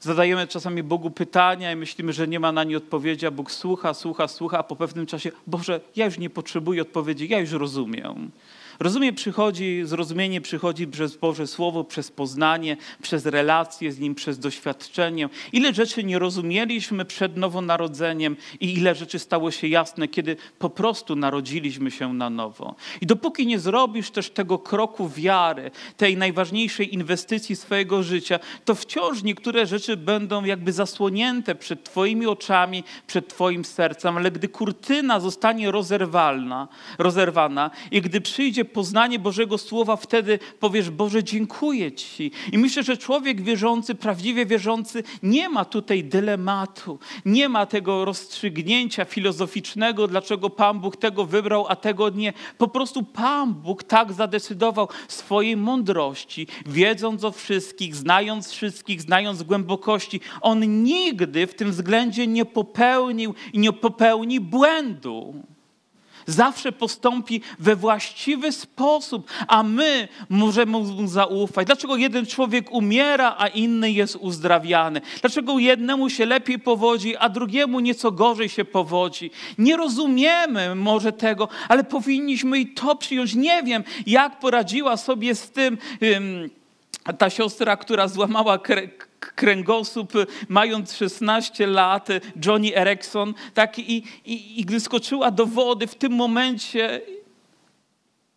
[0.00, 3.94] Zadajemy czasami Bogu pytania i myślimy, że nie ma na nie odpowiedzi, a Bóg słucha,
[3.94, 8.30] słucha, słucha, a po pewnym czasie, Boże, ja już nie potrzebuję odpowiedzi, ja już rozumiem.
[8.80, 15.28] Rozumie przychodzi, zrozumienie przychodzi przez Boże Słowo, przez poznanie, przez relacje z Nim, przez doświadczenie.
[15.52, 21.16] Ile rzeczy nie rozumieliśmy przed nowonarodzeniem i ile rzeczy stało się jasne, kiedy po prostu
[21.16, 22.74] narodziliśmy się na nowo.
[23.00, 29.22] I dopóki nie zrobisz też tego kroku wiary, tej najważniejszej inwestycji swojego życia, to wciąż
[29.22, 35.70] niektóre rzeczy będą jakby zasłonięte przed Twoimi oczami, przed Twoim sercem, ale gdy kurtyna zostanie
[35.70, 42.30] rozerwalna, rozerwana i gdy przyjdzie poznanie Bożego Słowa, wtedy powiesz, Boże, dziękuję Ci.
[42.52, 49.04] I myślę, że człowiek wierzący, prawdziwie wierzący, nie ma tutaj dylematu, nie ma tego rozstrzygnięcia
[49.04, 52.32] filozoficznego, dlaczego Pan Bóg tego wybrał, a tego nie.
[52.58, 60.20] Po prostu Pan Bóg tak zadecydował swojej mądrości, wiedząc o wszystkich, znając wszystkich, znając głębokości.
[60.40, 65.34] On nigdy w tym względzie nie popełnił i nie popełni błędu
[66.26, 71.66] zawsze postąpi we właściwy sposób, a my możemy mu zaufać.
[71.66, 75.00] Dlaczego jeden człowiek umiera, a inny jest uzdrawiany?
[75.20, 79.30] Dlaczego jednemu się lepiej powodzi, a drugiemu nieco gorzej się powodzi?
[79.58, 83.34] Nie rozumiemy może tego, ale powinniśmy i to przyjąć.
[83.34, 85.78] Nie wiem, jak poradziła sobie z tym.
[87.18, 88.58] ta siostra, która złamała
[89.20, 90.12] kręgosłup,
[90.48, 92.08] mając 16 lat,
[92.46, 97.00] Johnny Erickson, tak, i, i, i gdy skoczyła do wody, w tym momencie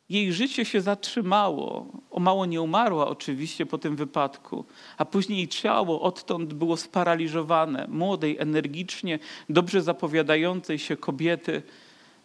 [0.09, 1.85] jej życie się zatrzymało.
[2.11, 4.65] O mało nie umarła oczywiście po tym wypadku,
[4.97, 7.87] a później ciało odtąd było sparaliżowane.
[7.87, 11.61] Młodej, energicznie, dobrze zapowiadającej się kobiety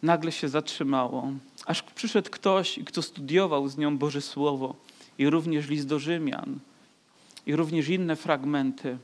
[0.03, 1.31] nagle się zatrzymało.
[1.65, 4.75] Aż przyszedł ktoś, kto studiował z nią Boże Słowo
[5.17, 6.59] i również list do Rzymian
[7.45, 8.97] i również inne fragmenty.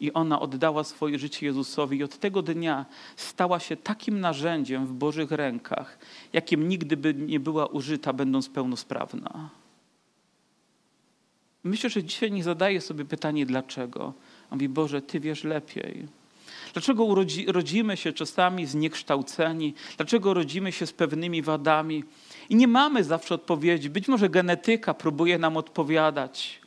[0.00, 4.92] I ona oddała swoje życie Jezusowi, i od tego dnia stała się takim narzędziem w
[4.92, 5.98] Bożych rękach,
[6.32, 9.50] jakim nigdy by nie była użyta, będąc pełnosprawna.
[11.64, 14.04] Myślę, że dzisiaj nie zadaje sobie pytanie, dlaczego.
[14.04, 14.12] On
[14.50, 16.06] mówi, Boże, Ty wiesz lepiej.
[16.72, 19.74] Dlaczego urodzi, rodzimy się czasami zniekształceni?
[19.96, 22.04] Dlaczego rodzimy się z pewnymi wadami?
[22.48, 23.90] I nie mamy zawsze odpowiedzi.
[23.90, 26.59] Być może genetyka próbuje nam odpowiadać.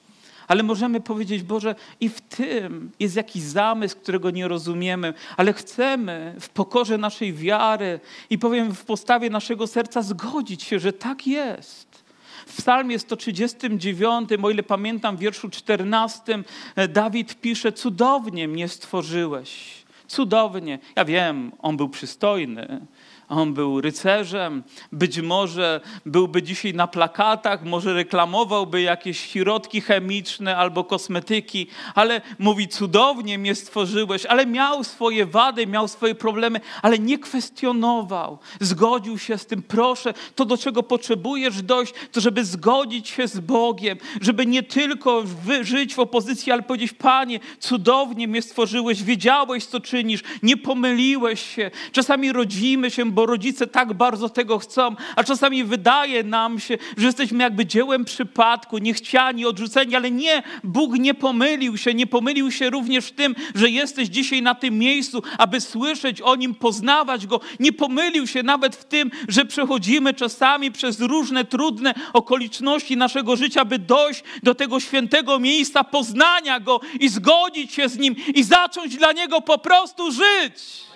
[0.47, 6.35] Ale możemy powiedzieć, Boże, i w tym jest jakiś zamysł, którego nie rozumiemy, ale chcemy
[6.39, 12.03] w pokorze naszej wiary i powiem w postawie naszego serca zgodzić się, że tak jest.
[12.47, 16.43] W psalmie 139, o ile pamiętam, w wierszu 14,
[16.89, 19.83] Dawid pisze, cudownie mnie stworzyłeś.
[20.07, 20.79] Cudownie.
[20.95, 22.85] Ja wiem, on był przystojny,
[23.29, 30.83] on był rycerzem, być może byłby dzisiaj na plakatach, może reklamowałby jakieś środki chemiczne albo
[30.83, 37.19] kosmetyki, ale mówi: Cudownie mnie stworzyłeś, ale miał swoje wady, miał swoje problemy, ale nie
[37.19, 38.37] kwestionował.
[38.59, 39.63] Zgodził się z tym.
[39.63, 45.23] Proszę, to do czego potrzebujesz dojść, to żeby zgodzić się z Bogiem, żeby nie tylko
[45.61, 51.71] żyć w opozycji, ale powiedzieć: Panie, cudownie mnie stworzyłeś, wiedziałeś, co czynisz, nie pomyliłeś się.
[51.91, 57.05] Czasami rodzimy się, bo rodzice tak bardzo tego chcą, a czasami wydaje nam się, że
[57.05, 62.69] jesteśmy jakby dziełem przypadku, niechciani, odrzuceni, ale nie, Bóg nie pomylił się, nie pomylił się
[62.69, 67.39] również w tym, że jesteś dzisiaj na tym miejscu, aby słyszeć o Nim, poznawać Go.
[67.59, 73.65] Nie pomylił się nawet w tym, że przechodzimy czasami przez różne trudne okoliczności naszego życia,
[73.65, 78.97] by dojść do tego świętego miejsca poznania Go i zgodzić się z Nim i zacząć
[78.97, 80.92] dla Niego po prostu żyć.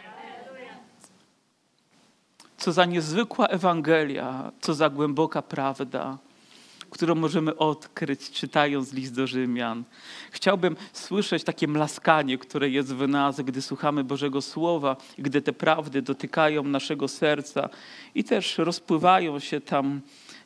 [2.58, 6.18] Co za niezwykła Ewangelia, co za głęboka prawda,
[6.90, 9.84] którą możemy odkryć, czytając list do Rzymian.
[10.32, 16.02] Chciałbym słyszeć takie mlaskanie, które jest w nas, gdy słuchamy Bożego Słowa, gdy te prawdy
[16.02, 17.70] dotykają naszego serca
[18.16, 20.02] i też rozpływają się tam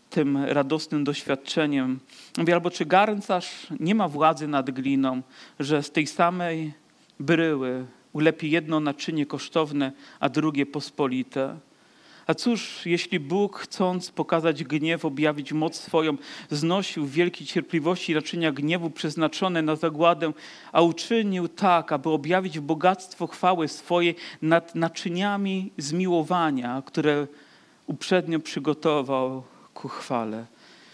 [0.10, 2.00] tym radosnym doświadczeniem.
[2.38, 5.22] Mówię, albo czy garncarz nie ma władzy nad gliną,
[5.60, 6.74] że z tej samej
[7.20, 11.58] bryły ulepi jedno naczynie kosztowne, a drugie pospolite.
[12.28, 16.18] A cóż, jeśli Bóg, chcąc pokazać gniew, objawić moc swoją,
[16.52, 20.34] znosił wielkiej cierpliwości naczynia gniewu przeznaczone na zagładę,
[20.72, 27.28] a uczynił tak, aby objawić bogactwo chwały swojej nad naczyniami zmiłowania, które
[27.88, 30.46] uprzednio przygotował ku chwale.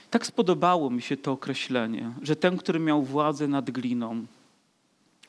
[0.09, 4.25] Tak spodobało mi się to określenie, że ten, który miał władzę nad gliną,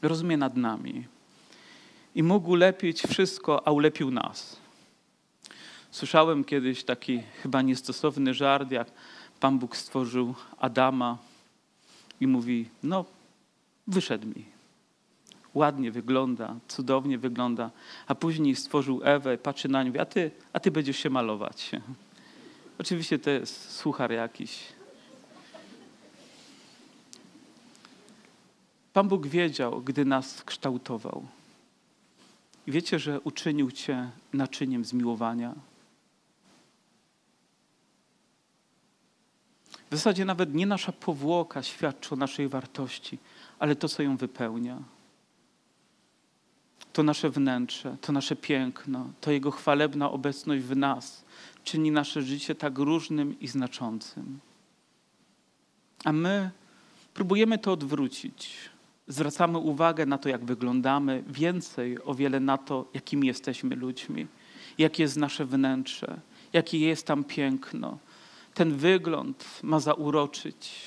[0.02, 1.04] rozumie nad nami
[2.14, 4.67] i mógł ulepić wszystko, a ulepił nas.
[5.90, 8.88] Słyszałem kiedyś taki chyba niestosowny żart, jak
[9.40, 11.18] Pan Bóg stworzył Adama
[12.20, 13.04] i mówi: No,
[13.86, 14.44] wyszedł mi.
[15.54, 17.70] Ładnie wygląda, cudownie wygląda.
[18.06, 21.70] A później stworzył Ewę, patrzy na nią, a ty, a ty będziesz się malować.
[22.80, 24.62] Oczywiście to jest suchar jakiś.
[28.92, 31.26] Pan Bóg wiedział, gdy nas kształtował.
[32.66, 35.54] Wiecie, że uczynił cię naczyniem zmiłowania.
[39.90, 43.18] W zasadzie nawet nie nasza powłoka świadczy o naszej wartości,
[43.58, 44.78] ale to, co ją wypełnia.
[46.92, 51.24] to nasze wnętrze, to nasze piękno, to Jego chwalebna obecność w nas
[51.64, 54.38] czyni nasze życie tak różnym i znaczącym.
[56.04, 56.50] A my
[57.14, 58.56] próbujemy to odwrócić.
[59.08, 64.26] Zwracamy uwagę na to, jak wyglądamy, więcej o wiele na to, jakimi jesteśmy ludźmi,
[64.78, 66.20] jakie jest nasze wnętrze,
[66.52, 67.98] jakie jest tam piękno.
[68.58, 70.80] Ten wygląd ma zauroczyć,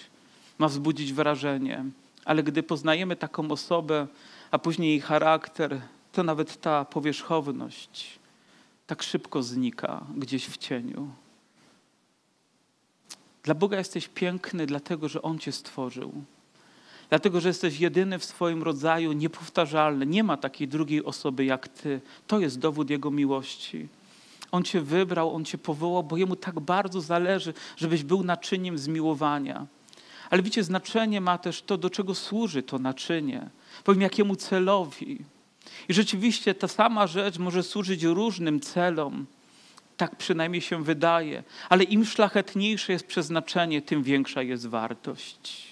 [0.57, 1.85] ma wzbudzić wrażenie,
[2.25, 4.07] ale gdy poznajemy taką osobę,
[4.51, 8.19] a później jej charakter, to nawet ta powierzchowność
[8.87, 11.07] tak szybko znika gdzieś w cieniu.
[13.43, 16.13] Dla Boga jesteś piękny, dlatego że On cię stworzył.
[17.09, 20.05] Dlatego, że jesteś jedyny w swoim rodzaju, niepowtarzalny.
[20.05, 22.01] Nie ma takiej drugiej osoby jak Ty.
[22.27, 23.87] To jest dowód Jego miłości.
[24.51, 29.67] On Cię wybrał, On Cię powołał, bo Jemu tak bardzo zależy, żebyś był naczyniem zmiłowania.
[30.29, 33.49] Ale widzicie, znaczenie ma też to, do czego służy to naczynie.
[33.83, 35.17] Powiem, jakiemu celowi.
[35.89, 39.25] I rzeczywiście ta sama rzecz może służyć różnym celom.
[39.97, 41.43] Tak przynajmniej się wydaje.
[41.69, 45.67] Ale im szlachetniejsze jest przeznaczenie, tym większa jest wartość.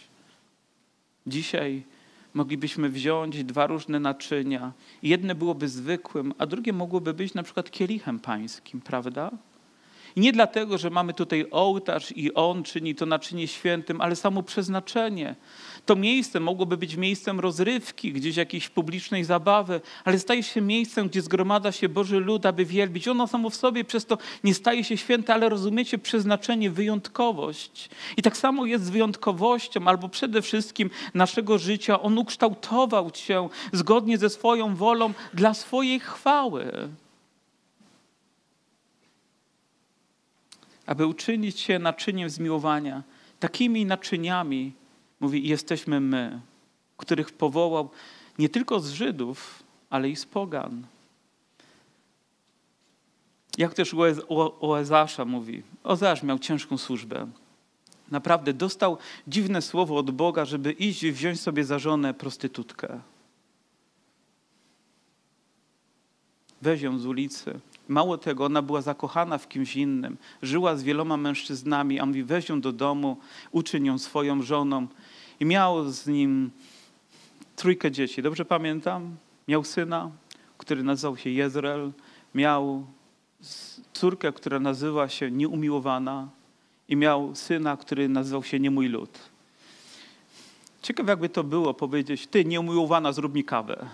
[1.28, 1.84] Dzisiaj
[2.40, 4.72] moglibyśmy wziąć dwa różne naczynia.
[5.04, 9.32] Jedne byłoby zwykłym, a drugie mogłoby być na przykład kielichem pańskim, prawda?
[10.16, 14.44] I nie dlatego, że mamy tutaj ołtarz i on czyni to naczynie świętym, ale samo
[14.44, 15.36] przeznaczenie.
[15.90, 21.22] To miejsce mogłoby być miejscem rozrywki, gdzieś jakiejś publicznej zabawy, ale staje się miejscem, gdzie
[21.22, 23.08] zgromadza się Boży lud, aby wielbić.
[23.08, 27.90] Ono samo w sobie przez to nie staje się święte, ale rozumiecie przeznaczenie, wyjątkowość.
[28.18, 32.02] I tak samo jest z wyjątkowością, albo przede wszystkim naszego życia.
[32.02, 36.90] On ukształtował cię zgodnie ze swoją wolą dla swojej chwały.
[40.86, 43.04] aby uczynić się naczyniem zmiłowania.
[43.40, 44.74] Takimi naczyniami,
[45.20, 46.42] mówi, jesteśmy my,
[46.98, 47.90] których powołał
[48.40, 50.88] nie tylko z Żydów, ale i z pogan.
[53.58, 53.96] Jak też
[54.60, 57.28] o Ezasza mówi, Ozasz miał ciężką służbę.
[58.12, 58.98] Naprawdę dostał
[59.28, 63.00] dziwne słowo od Boga, żeby iść i wziąć sobie za żonę prostytutkę.
[66.62, 67.60] Weź ją z ulicy.
[67.88, 72.50] Mało tego, ona była zakochana w kimś innym, żyła z wieloma mężczyznami, a mówi, weź
[72.50, 73.18] ją do domu,
[73.52, 74.88] uczyń ją swoją żoną.
[75.40, 76.52] I miał z nim
[77.56, 79.16] trójkę dzieci, dobrze pamiętam?
[79.48, 80.12] Miał syna,
[80.58, 81.92] który nazywał się Jezreel,
[82.36, 82.86] miał
[83.94, 86.30] córkę, która nazywa się Nieumiłowana
[86.90, 89.20] i miał syna, który nazywał się Nie mój lud.
[90.82, 93.90] Ciekawe jakby to było powiedzieć, ty nieumiłowana, zrób mi kawę.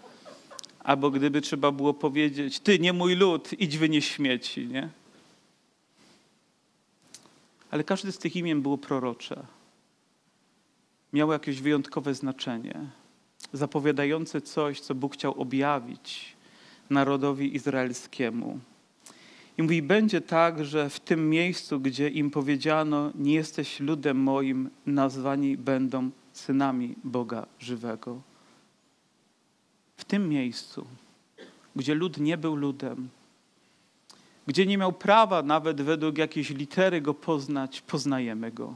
[0.84, 4.88] Albo gdyby trzeba było powiedzieć, ty nie mój lud, idź wynieś śmieci, nie?
[7.70, 9.42] Ale każdy z tych imion było prorocze.
[11.12, 12.74] Miało jakieś wyjątkowe znaczenie,
[13.52, 16.36] zapowiadające coś, co Bóg chciał objawić
[16.90, 18.58] narodowi izraelskiemu.
[19.58, 24.70] I mówi, będzie tak, że w tym miejscu, gdzie im powiedziano, nie jesteś ludem moim,
[24.86, 28.20] nazwani będą synami Boga żywego
[30.02, 30.86] w tym miejscu,
[31.76, 33.08] gdzie lud nie był ludem,
[34.46, 38.74] gdzie nie miał prawa nawet według jakiejś litery go poznać, poznajemy go.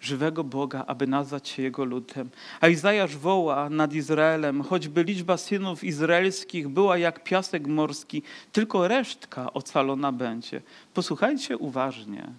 [0.00, 2.30] Żywego Boga, aby nazwać się Jego ludem.
[2.60, 8.22] A Izajasz woła nad Izraelem, choćby liczba synów izraelskich była jak piasek morski,
[8.52, 10.62] tylko resztka ocalona będzie.
[10.94, 12.32] Posłuchajcie uważnie.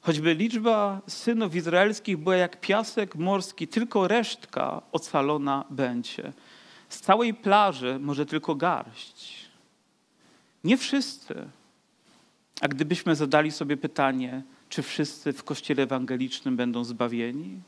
[0.00, 6.32] Choćby liczba synów izraelskich była jak piasek morski, tylko resztka ocalona będzie.
[6.88, 9.50] Z całej plaży może tylko garść.
[10.64, 11.34] Nie wszyscy.
[12.60, 17.60] A gdybyśmy zadali sobie pytanie, czy wszyscy w kościele ewangelicznym będą zbawieni?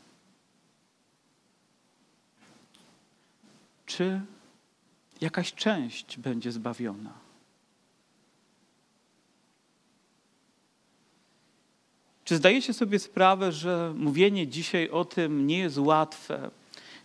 [3.86, 4.20] Czy
[5.20, 7.12] jakaś część będzie zbawiona?
[12.24, 16.50] Czy zdajecie sobie sprawę, że mówienie dzisiaj o tym nie jest łatwe?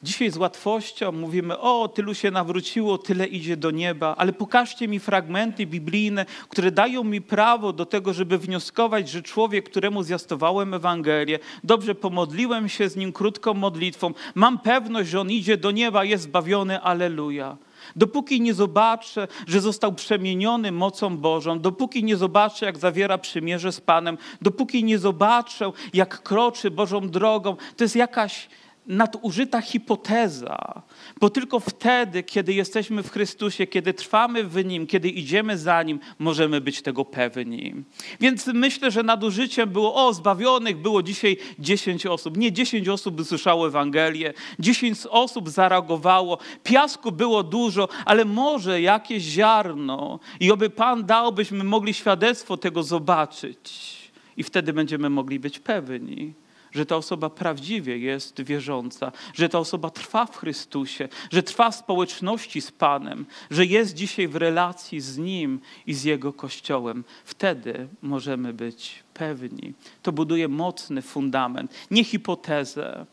[0.04, 5.00] Dzisiaj z łatwością mówimy, o, tylu się nawróciło, tyle idzie do nieba, ale pokażcie mi
[5.00, 11.40] fragmenty biblijne, które dają mi prawo do tego, żeby wnioskować, że człowiek, któremu zjastowałem Ewangelię,
[11.64, 16.24] dobrze pomodliłem się z nim krótką modlitwą, mam pewność, że on idzie do nieba, jest
[16.24, 17.58] zbawiony, aleluja.
[17.96, 23.82] Dopóki nie zobaczę, że został przemieniony mocą Bożą, dopóki nie zobaczę, jak zawiera przymierze z
[23.82, 28.50] Panem, dopóki nie zobaczę, jak kroczy Bożą drogą, to jest jakaś
[28.88, 30.82] nadużyta hipoteza,
[31.20, 36.00] bo tylko wtedy, kiedy jesteśmy w Chrystusie, kiedy trwamy w Nim, kiedy idziemy za Nim,
[36.20, 37.76] możemy być tego pewni.
[38.20, 42.38] Więc myślę, że nadużyciem było, o, zbawionych było dzisiaj 10 osób.
[42.38, 50.20] Nie 10 osób usłyszało Ewangelię, 10 osób zareagowało, piasku było dużo, ale może jakieś ziarno
[50.40, 53.98] i oby Pan dał, byśmy mogli świadectwo tego zobaczyć
[54.38, 56.34] i wtedy będziemy mogli być pewni
[56.78, 61.76] że ta osoba prawdziwie jest wierząca, że ta osoba trwa w Chrystusie, że trwa w
[61.76, 67.04] społeczności z Panem, że jest dzisiaj w relacji z Nim i z Jego Kościołem.
[67.26, 69.74] Wtedy możemy być pewni.
[70.04, 73.06] To buduje mocny fundament, nie hipotezę.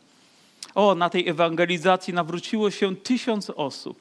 [0.75, 3.99] O, na tej ewangelizacji nawróciło się tysiąc osób,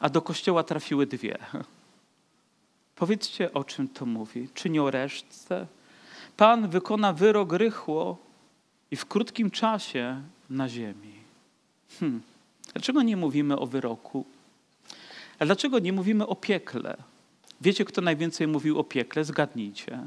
[0.00, 1.38] a do kościoła trafiły dwie.
[3.02, 4.48] Powiedzcie, o czym to mówi.
[4.54, 5.66] Czy nie o resztce?
[6.36, 8.27] Pan wykona wyrok rychło,
[8.90, 11.14] i w krótkim czasie na ziemi.
[12.00, 12.22] Hmm.
[12.72, 14.24] Dlaczego nie mówimy o wyroku?
[15.38, 16.96] A dlaczego nie mówimy o piekle?
[17.60, 19.24] Wiecie, kto najwięcej mówił o piekle?
[19.24, 20.00] Zgadnijcie.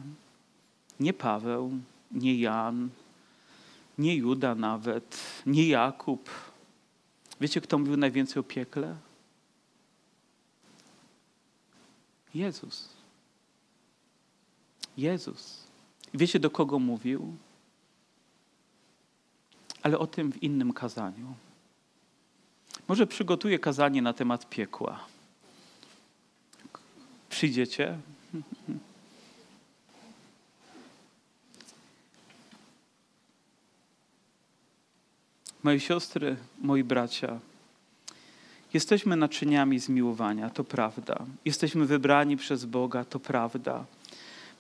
[1.00, 1.72] Nie Paweł,
[2.12, 2.90] nie Jan,
[3.98, 6.30] nie Juda nawet, nie Jakub.
[7.42, 8.96] Wiecie, kto mówił najwięcej o piekle?
[12.34, 12.90] Jezus.
[14.98, 15.68] Jezus.
[16.14, 17.36] Wiecie, do kogo mówił?
[19.84, 21.34] Ale o tym w innym kazaniu.
[22.88, 25.00] Może przygotuję kazanie na temat piekła.
[27.30, 27.98] Przyjdziecie?
[35.64, 37.40] Moje siostry, moi bracia,
[38.74, 41.26] jesteśmy naczyniami zmiłowania, to prawda.
[41.46, 43.86] Jesteśmy wybrani przez Boga, to prawda.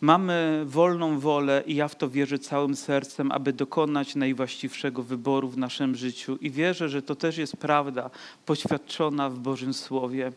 [0.02, 5.58] Mamy wolną wolę i ja w to wierzę całym sercem, aby dokonać najwłaściwszego wyboru w
[5.58, 6.38] naszym życiu.
[6.41, 8.10] I wierzę, że to też jest prawda
[8.45, 10.32] poświadczona w Bożym Słowie,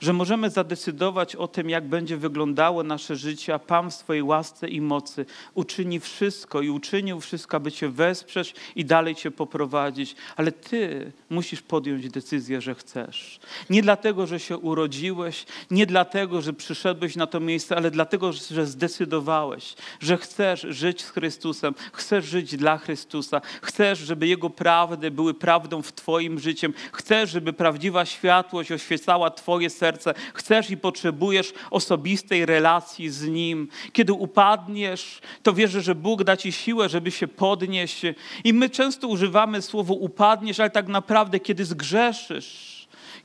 [0.00, 4.68] że możemy zadecydować o tym, jak będzie wyglądało nasze życie, a Pan w swojej łasce
[4.68, 10.16] i mocy uczyni wszystko i uczynił wszystko, aby Cię wesprzeć i dalej Cię poprowadzić.
[10.36, 13.40] Ale Ty musisz podjąć decyzję, że chcesz.
[13.70, 18.66] Nie dlatego, że się urodziłeś, nie dlatego, że przyszedłeś na to miejsce, ale dlatego, że
[18.66, 25.10] zdecydowałeś, zdecydowałeś, że chcesz żyć z Chrystusem, chcesz żyć dla Chrystusa, chcesz, żeby Jego prawdy
[25.10, 31.52] były prawdą w Twoim życiem, chcesz, żeby prawdziwa światłość oświecała Twoje serce, chcesz i potrzebujesz
[31.70, 33.68] osobistej relacji z Nim.
[33.92, 38.02] Kiedy upadniesz, to wierzę, że Bóg da Ci siłę, żeby się podnieść.
[38.44, 42.79] I my często używamy słowo upadniesz, ale tak naprawdę, kiedy zgrzeszysz,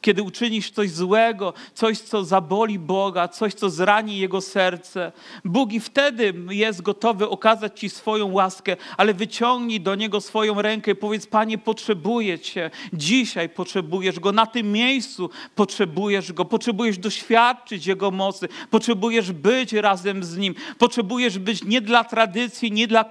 [0.06, 5.12] kiedy uczynisz coś złego, coś, co zaboli Boga, coś, co zrani Jego serce.
[5.46, 10.92] Bóg i wtedy jest gotowy okazać Ci swoją łaskę, ale wyciągnij do Niego swoją rękę
[10.92, 12.72] i powiedz, Panie, potrzebuję Cię.
[12.94, 20.24] Dzisiaj potrzebujesz Go, na tym miejscu potrzebujesz Go, potrzebujesz doświadczyć Jego mocy, potrzebujesz być razem
[20.24, 23.06] z Nim, potrzebujesz być nie dla tradycji, nie dla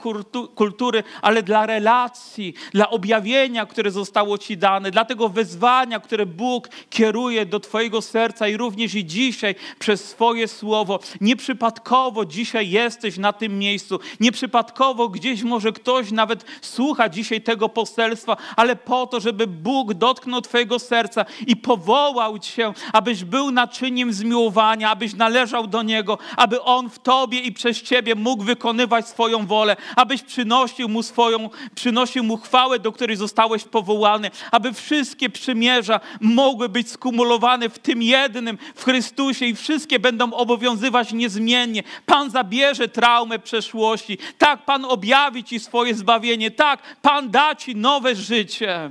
[0.55, 6.69] kultury, ale dla relacji, dla objawienia, które zostało Ci dane, dla tego wezwania, które Bóg
[6.91, 11.01] kieruje do Twojego serca i również i dzisiaj przez swoje słowo.
[11.21, 14.01] Nieprzypadkowo dzisiaj jesteś na tym miejscu.
[14.21, 20.41] Nieprzypadkowo gdzieś może ktoś nawet słucha dzisiaj tego poselstwa, ale po to, żeby Bóg dotknął
[20.41, 26.91] Twojego serca i powołał Cię, abyś był naczyniem zmiłowania, abyś należał do Niego, aby On
[26.91, 32.37] w Tobie i przez Ciebie mógł wykonywać swoją wolę, abyś przynosił Mu swoją, przynosił Mu
[32.37, 38.85] chwałę, do której zostałeś powołany, aby wszystkie przymierza mogły być skumulowane w tym jednym, w
[38.85, 41.83] Chrystusie i wszystkie będą obowiązywać niezmiennie.
[42.07, 44.19] Pan zabierze traumę przeszłości.
[44.39, 46.51] Tak, Pan objawi Ci swoje zbawienie.
[46.51, 48.91] Tak, Pan da Ci nowe życie.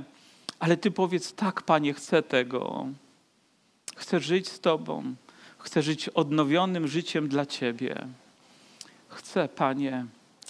[0.58, 2.86] Ale Ty powiedz, tak, Panie, chcę tego.
[3.96, 5.14] Chcę żyć z Tobą.
[5.58, 8.06] Chcę żyć odnowionym życiem dla Ciebie.
[9.08, 10.06] Chcę, Panie,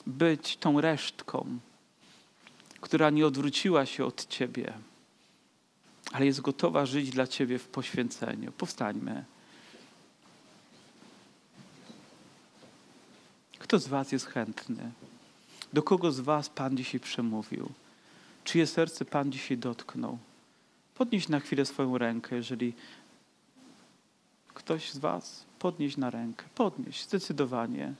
[0.07, 1.47] być tą resztką,
[2.80, 4.72] która nie odwróciła się od Ciebie
[6.14, 8.52] ale jest gotowa żyć dla Ciebie w poświęceniu.
[8.52, 9.24] Powstańmy.
[13.58, 14.90] Kto z Was jest chętny?
[15.72, 17.70] Do kogo z Was Pan dzisiaj przemówił?
[18.44, 20.18] Czyje serce Pan dzisiaj dotknął?
[20.94, 22.72] Podnieś na chwilę swoją rękę, jeżeli
[24.54, 26.44] ktoś z Was podnieś na rękę.
[26.54, 27.94] Podnieś, zdecydowanie.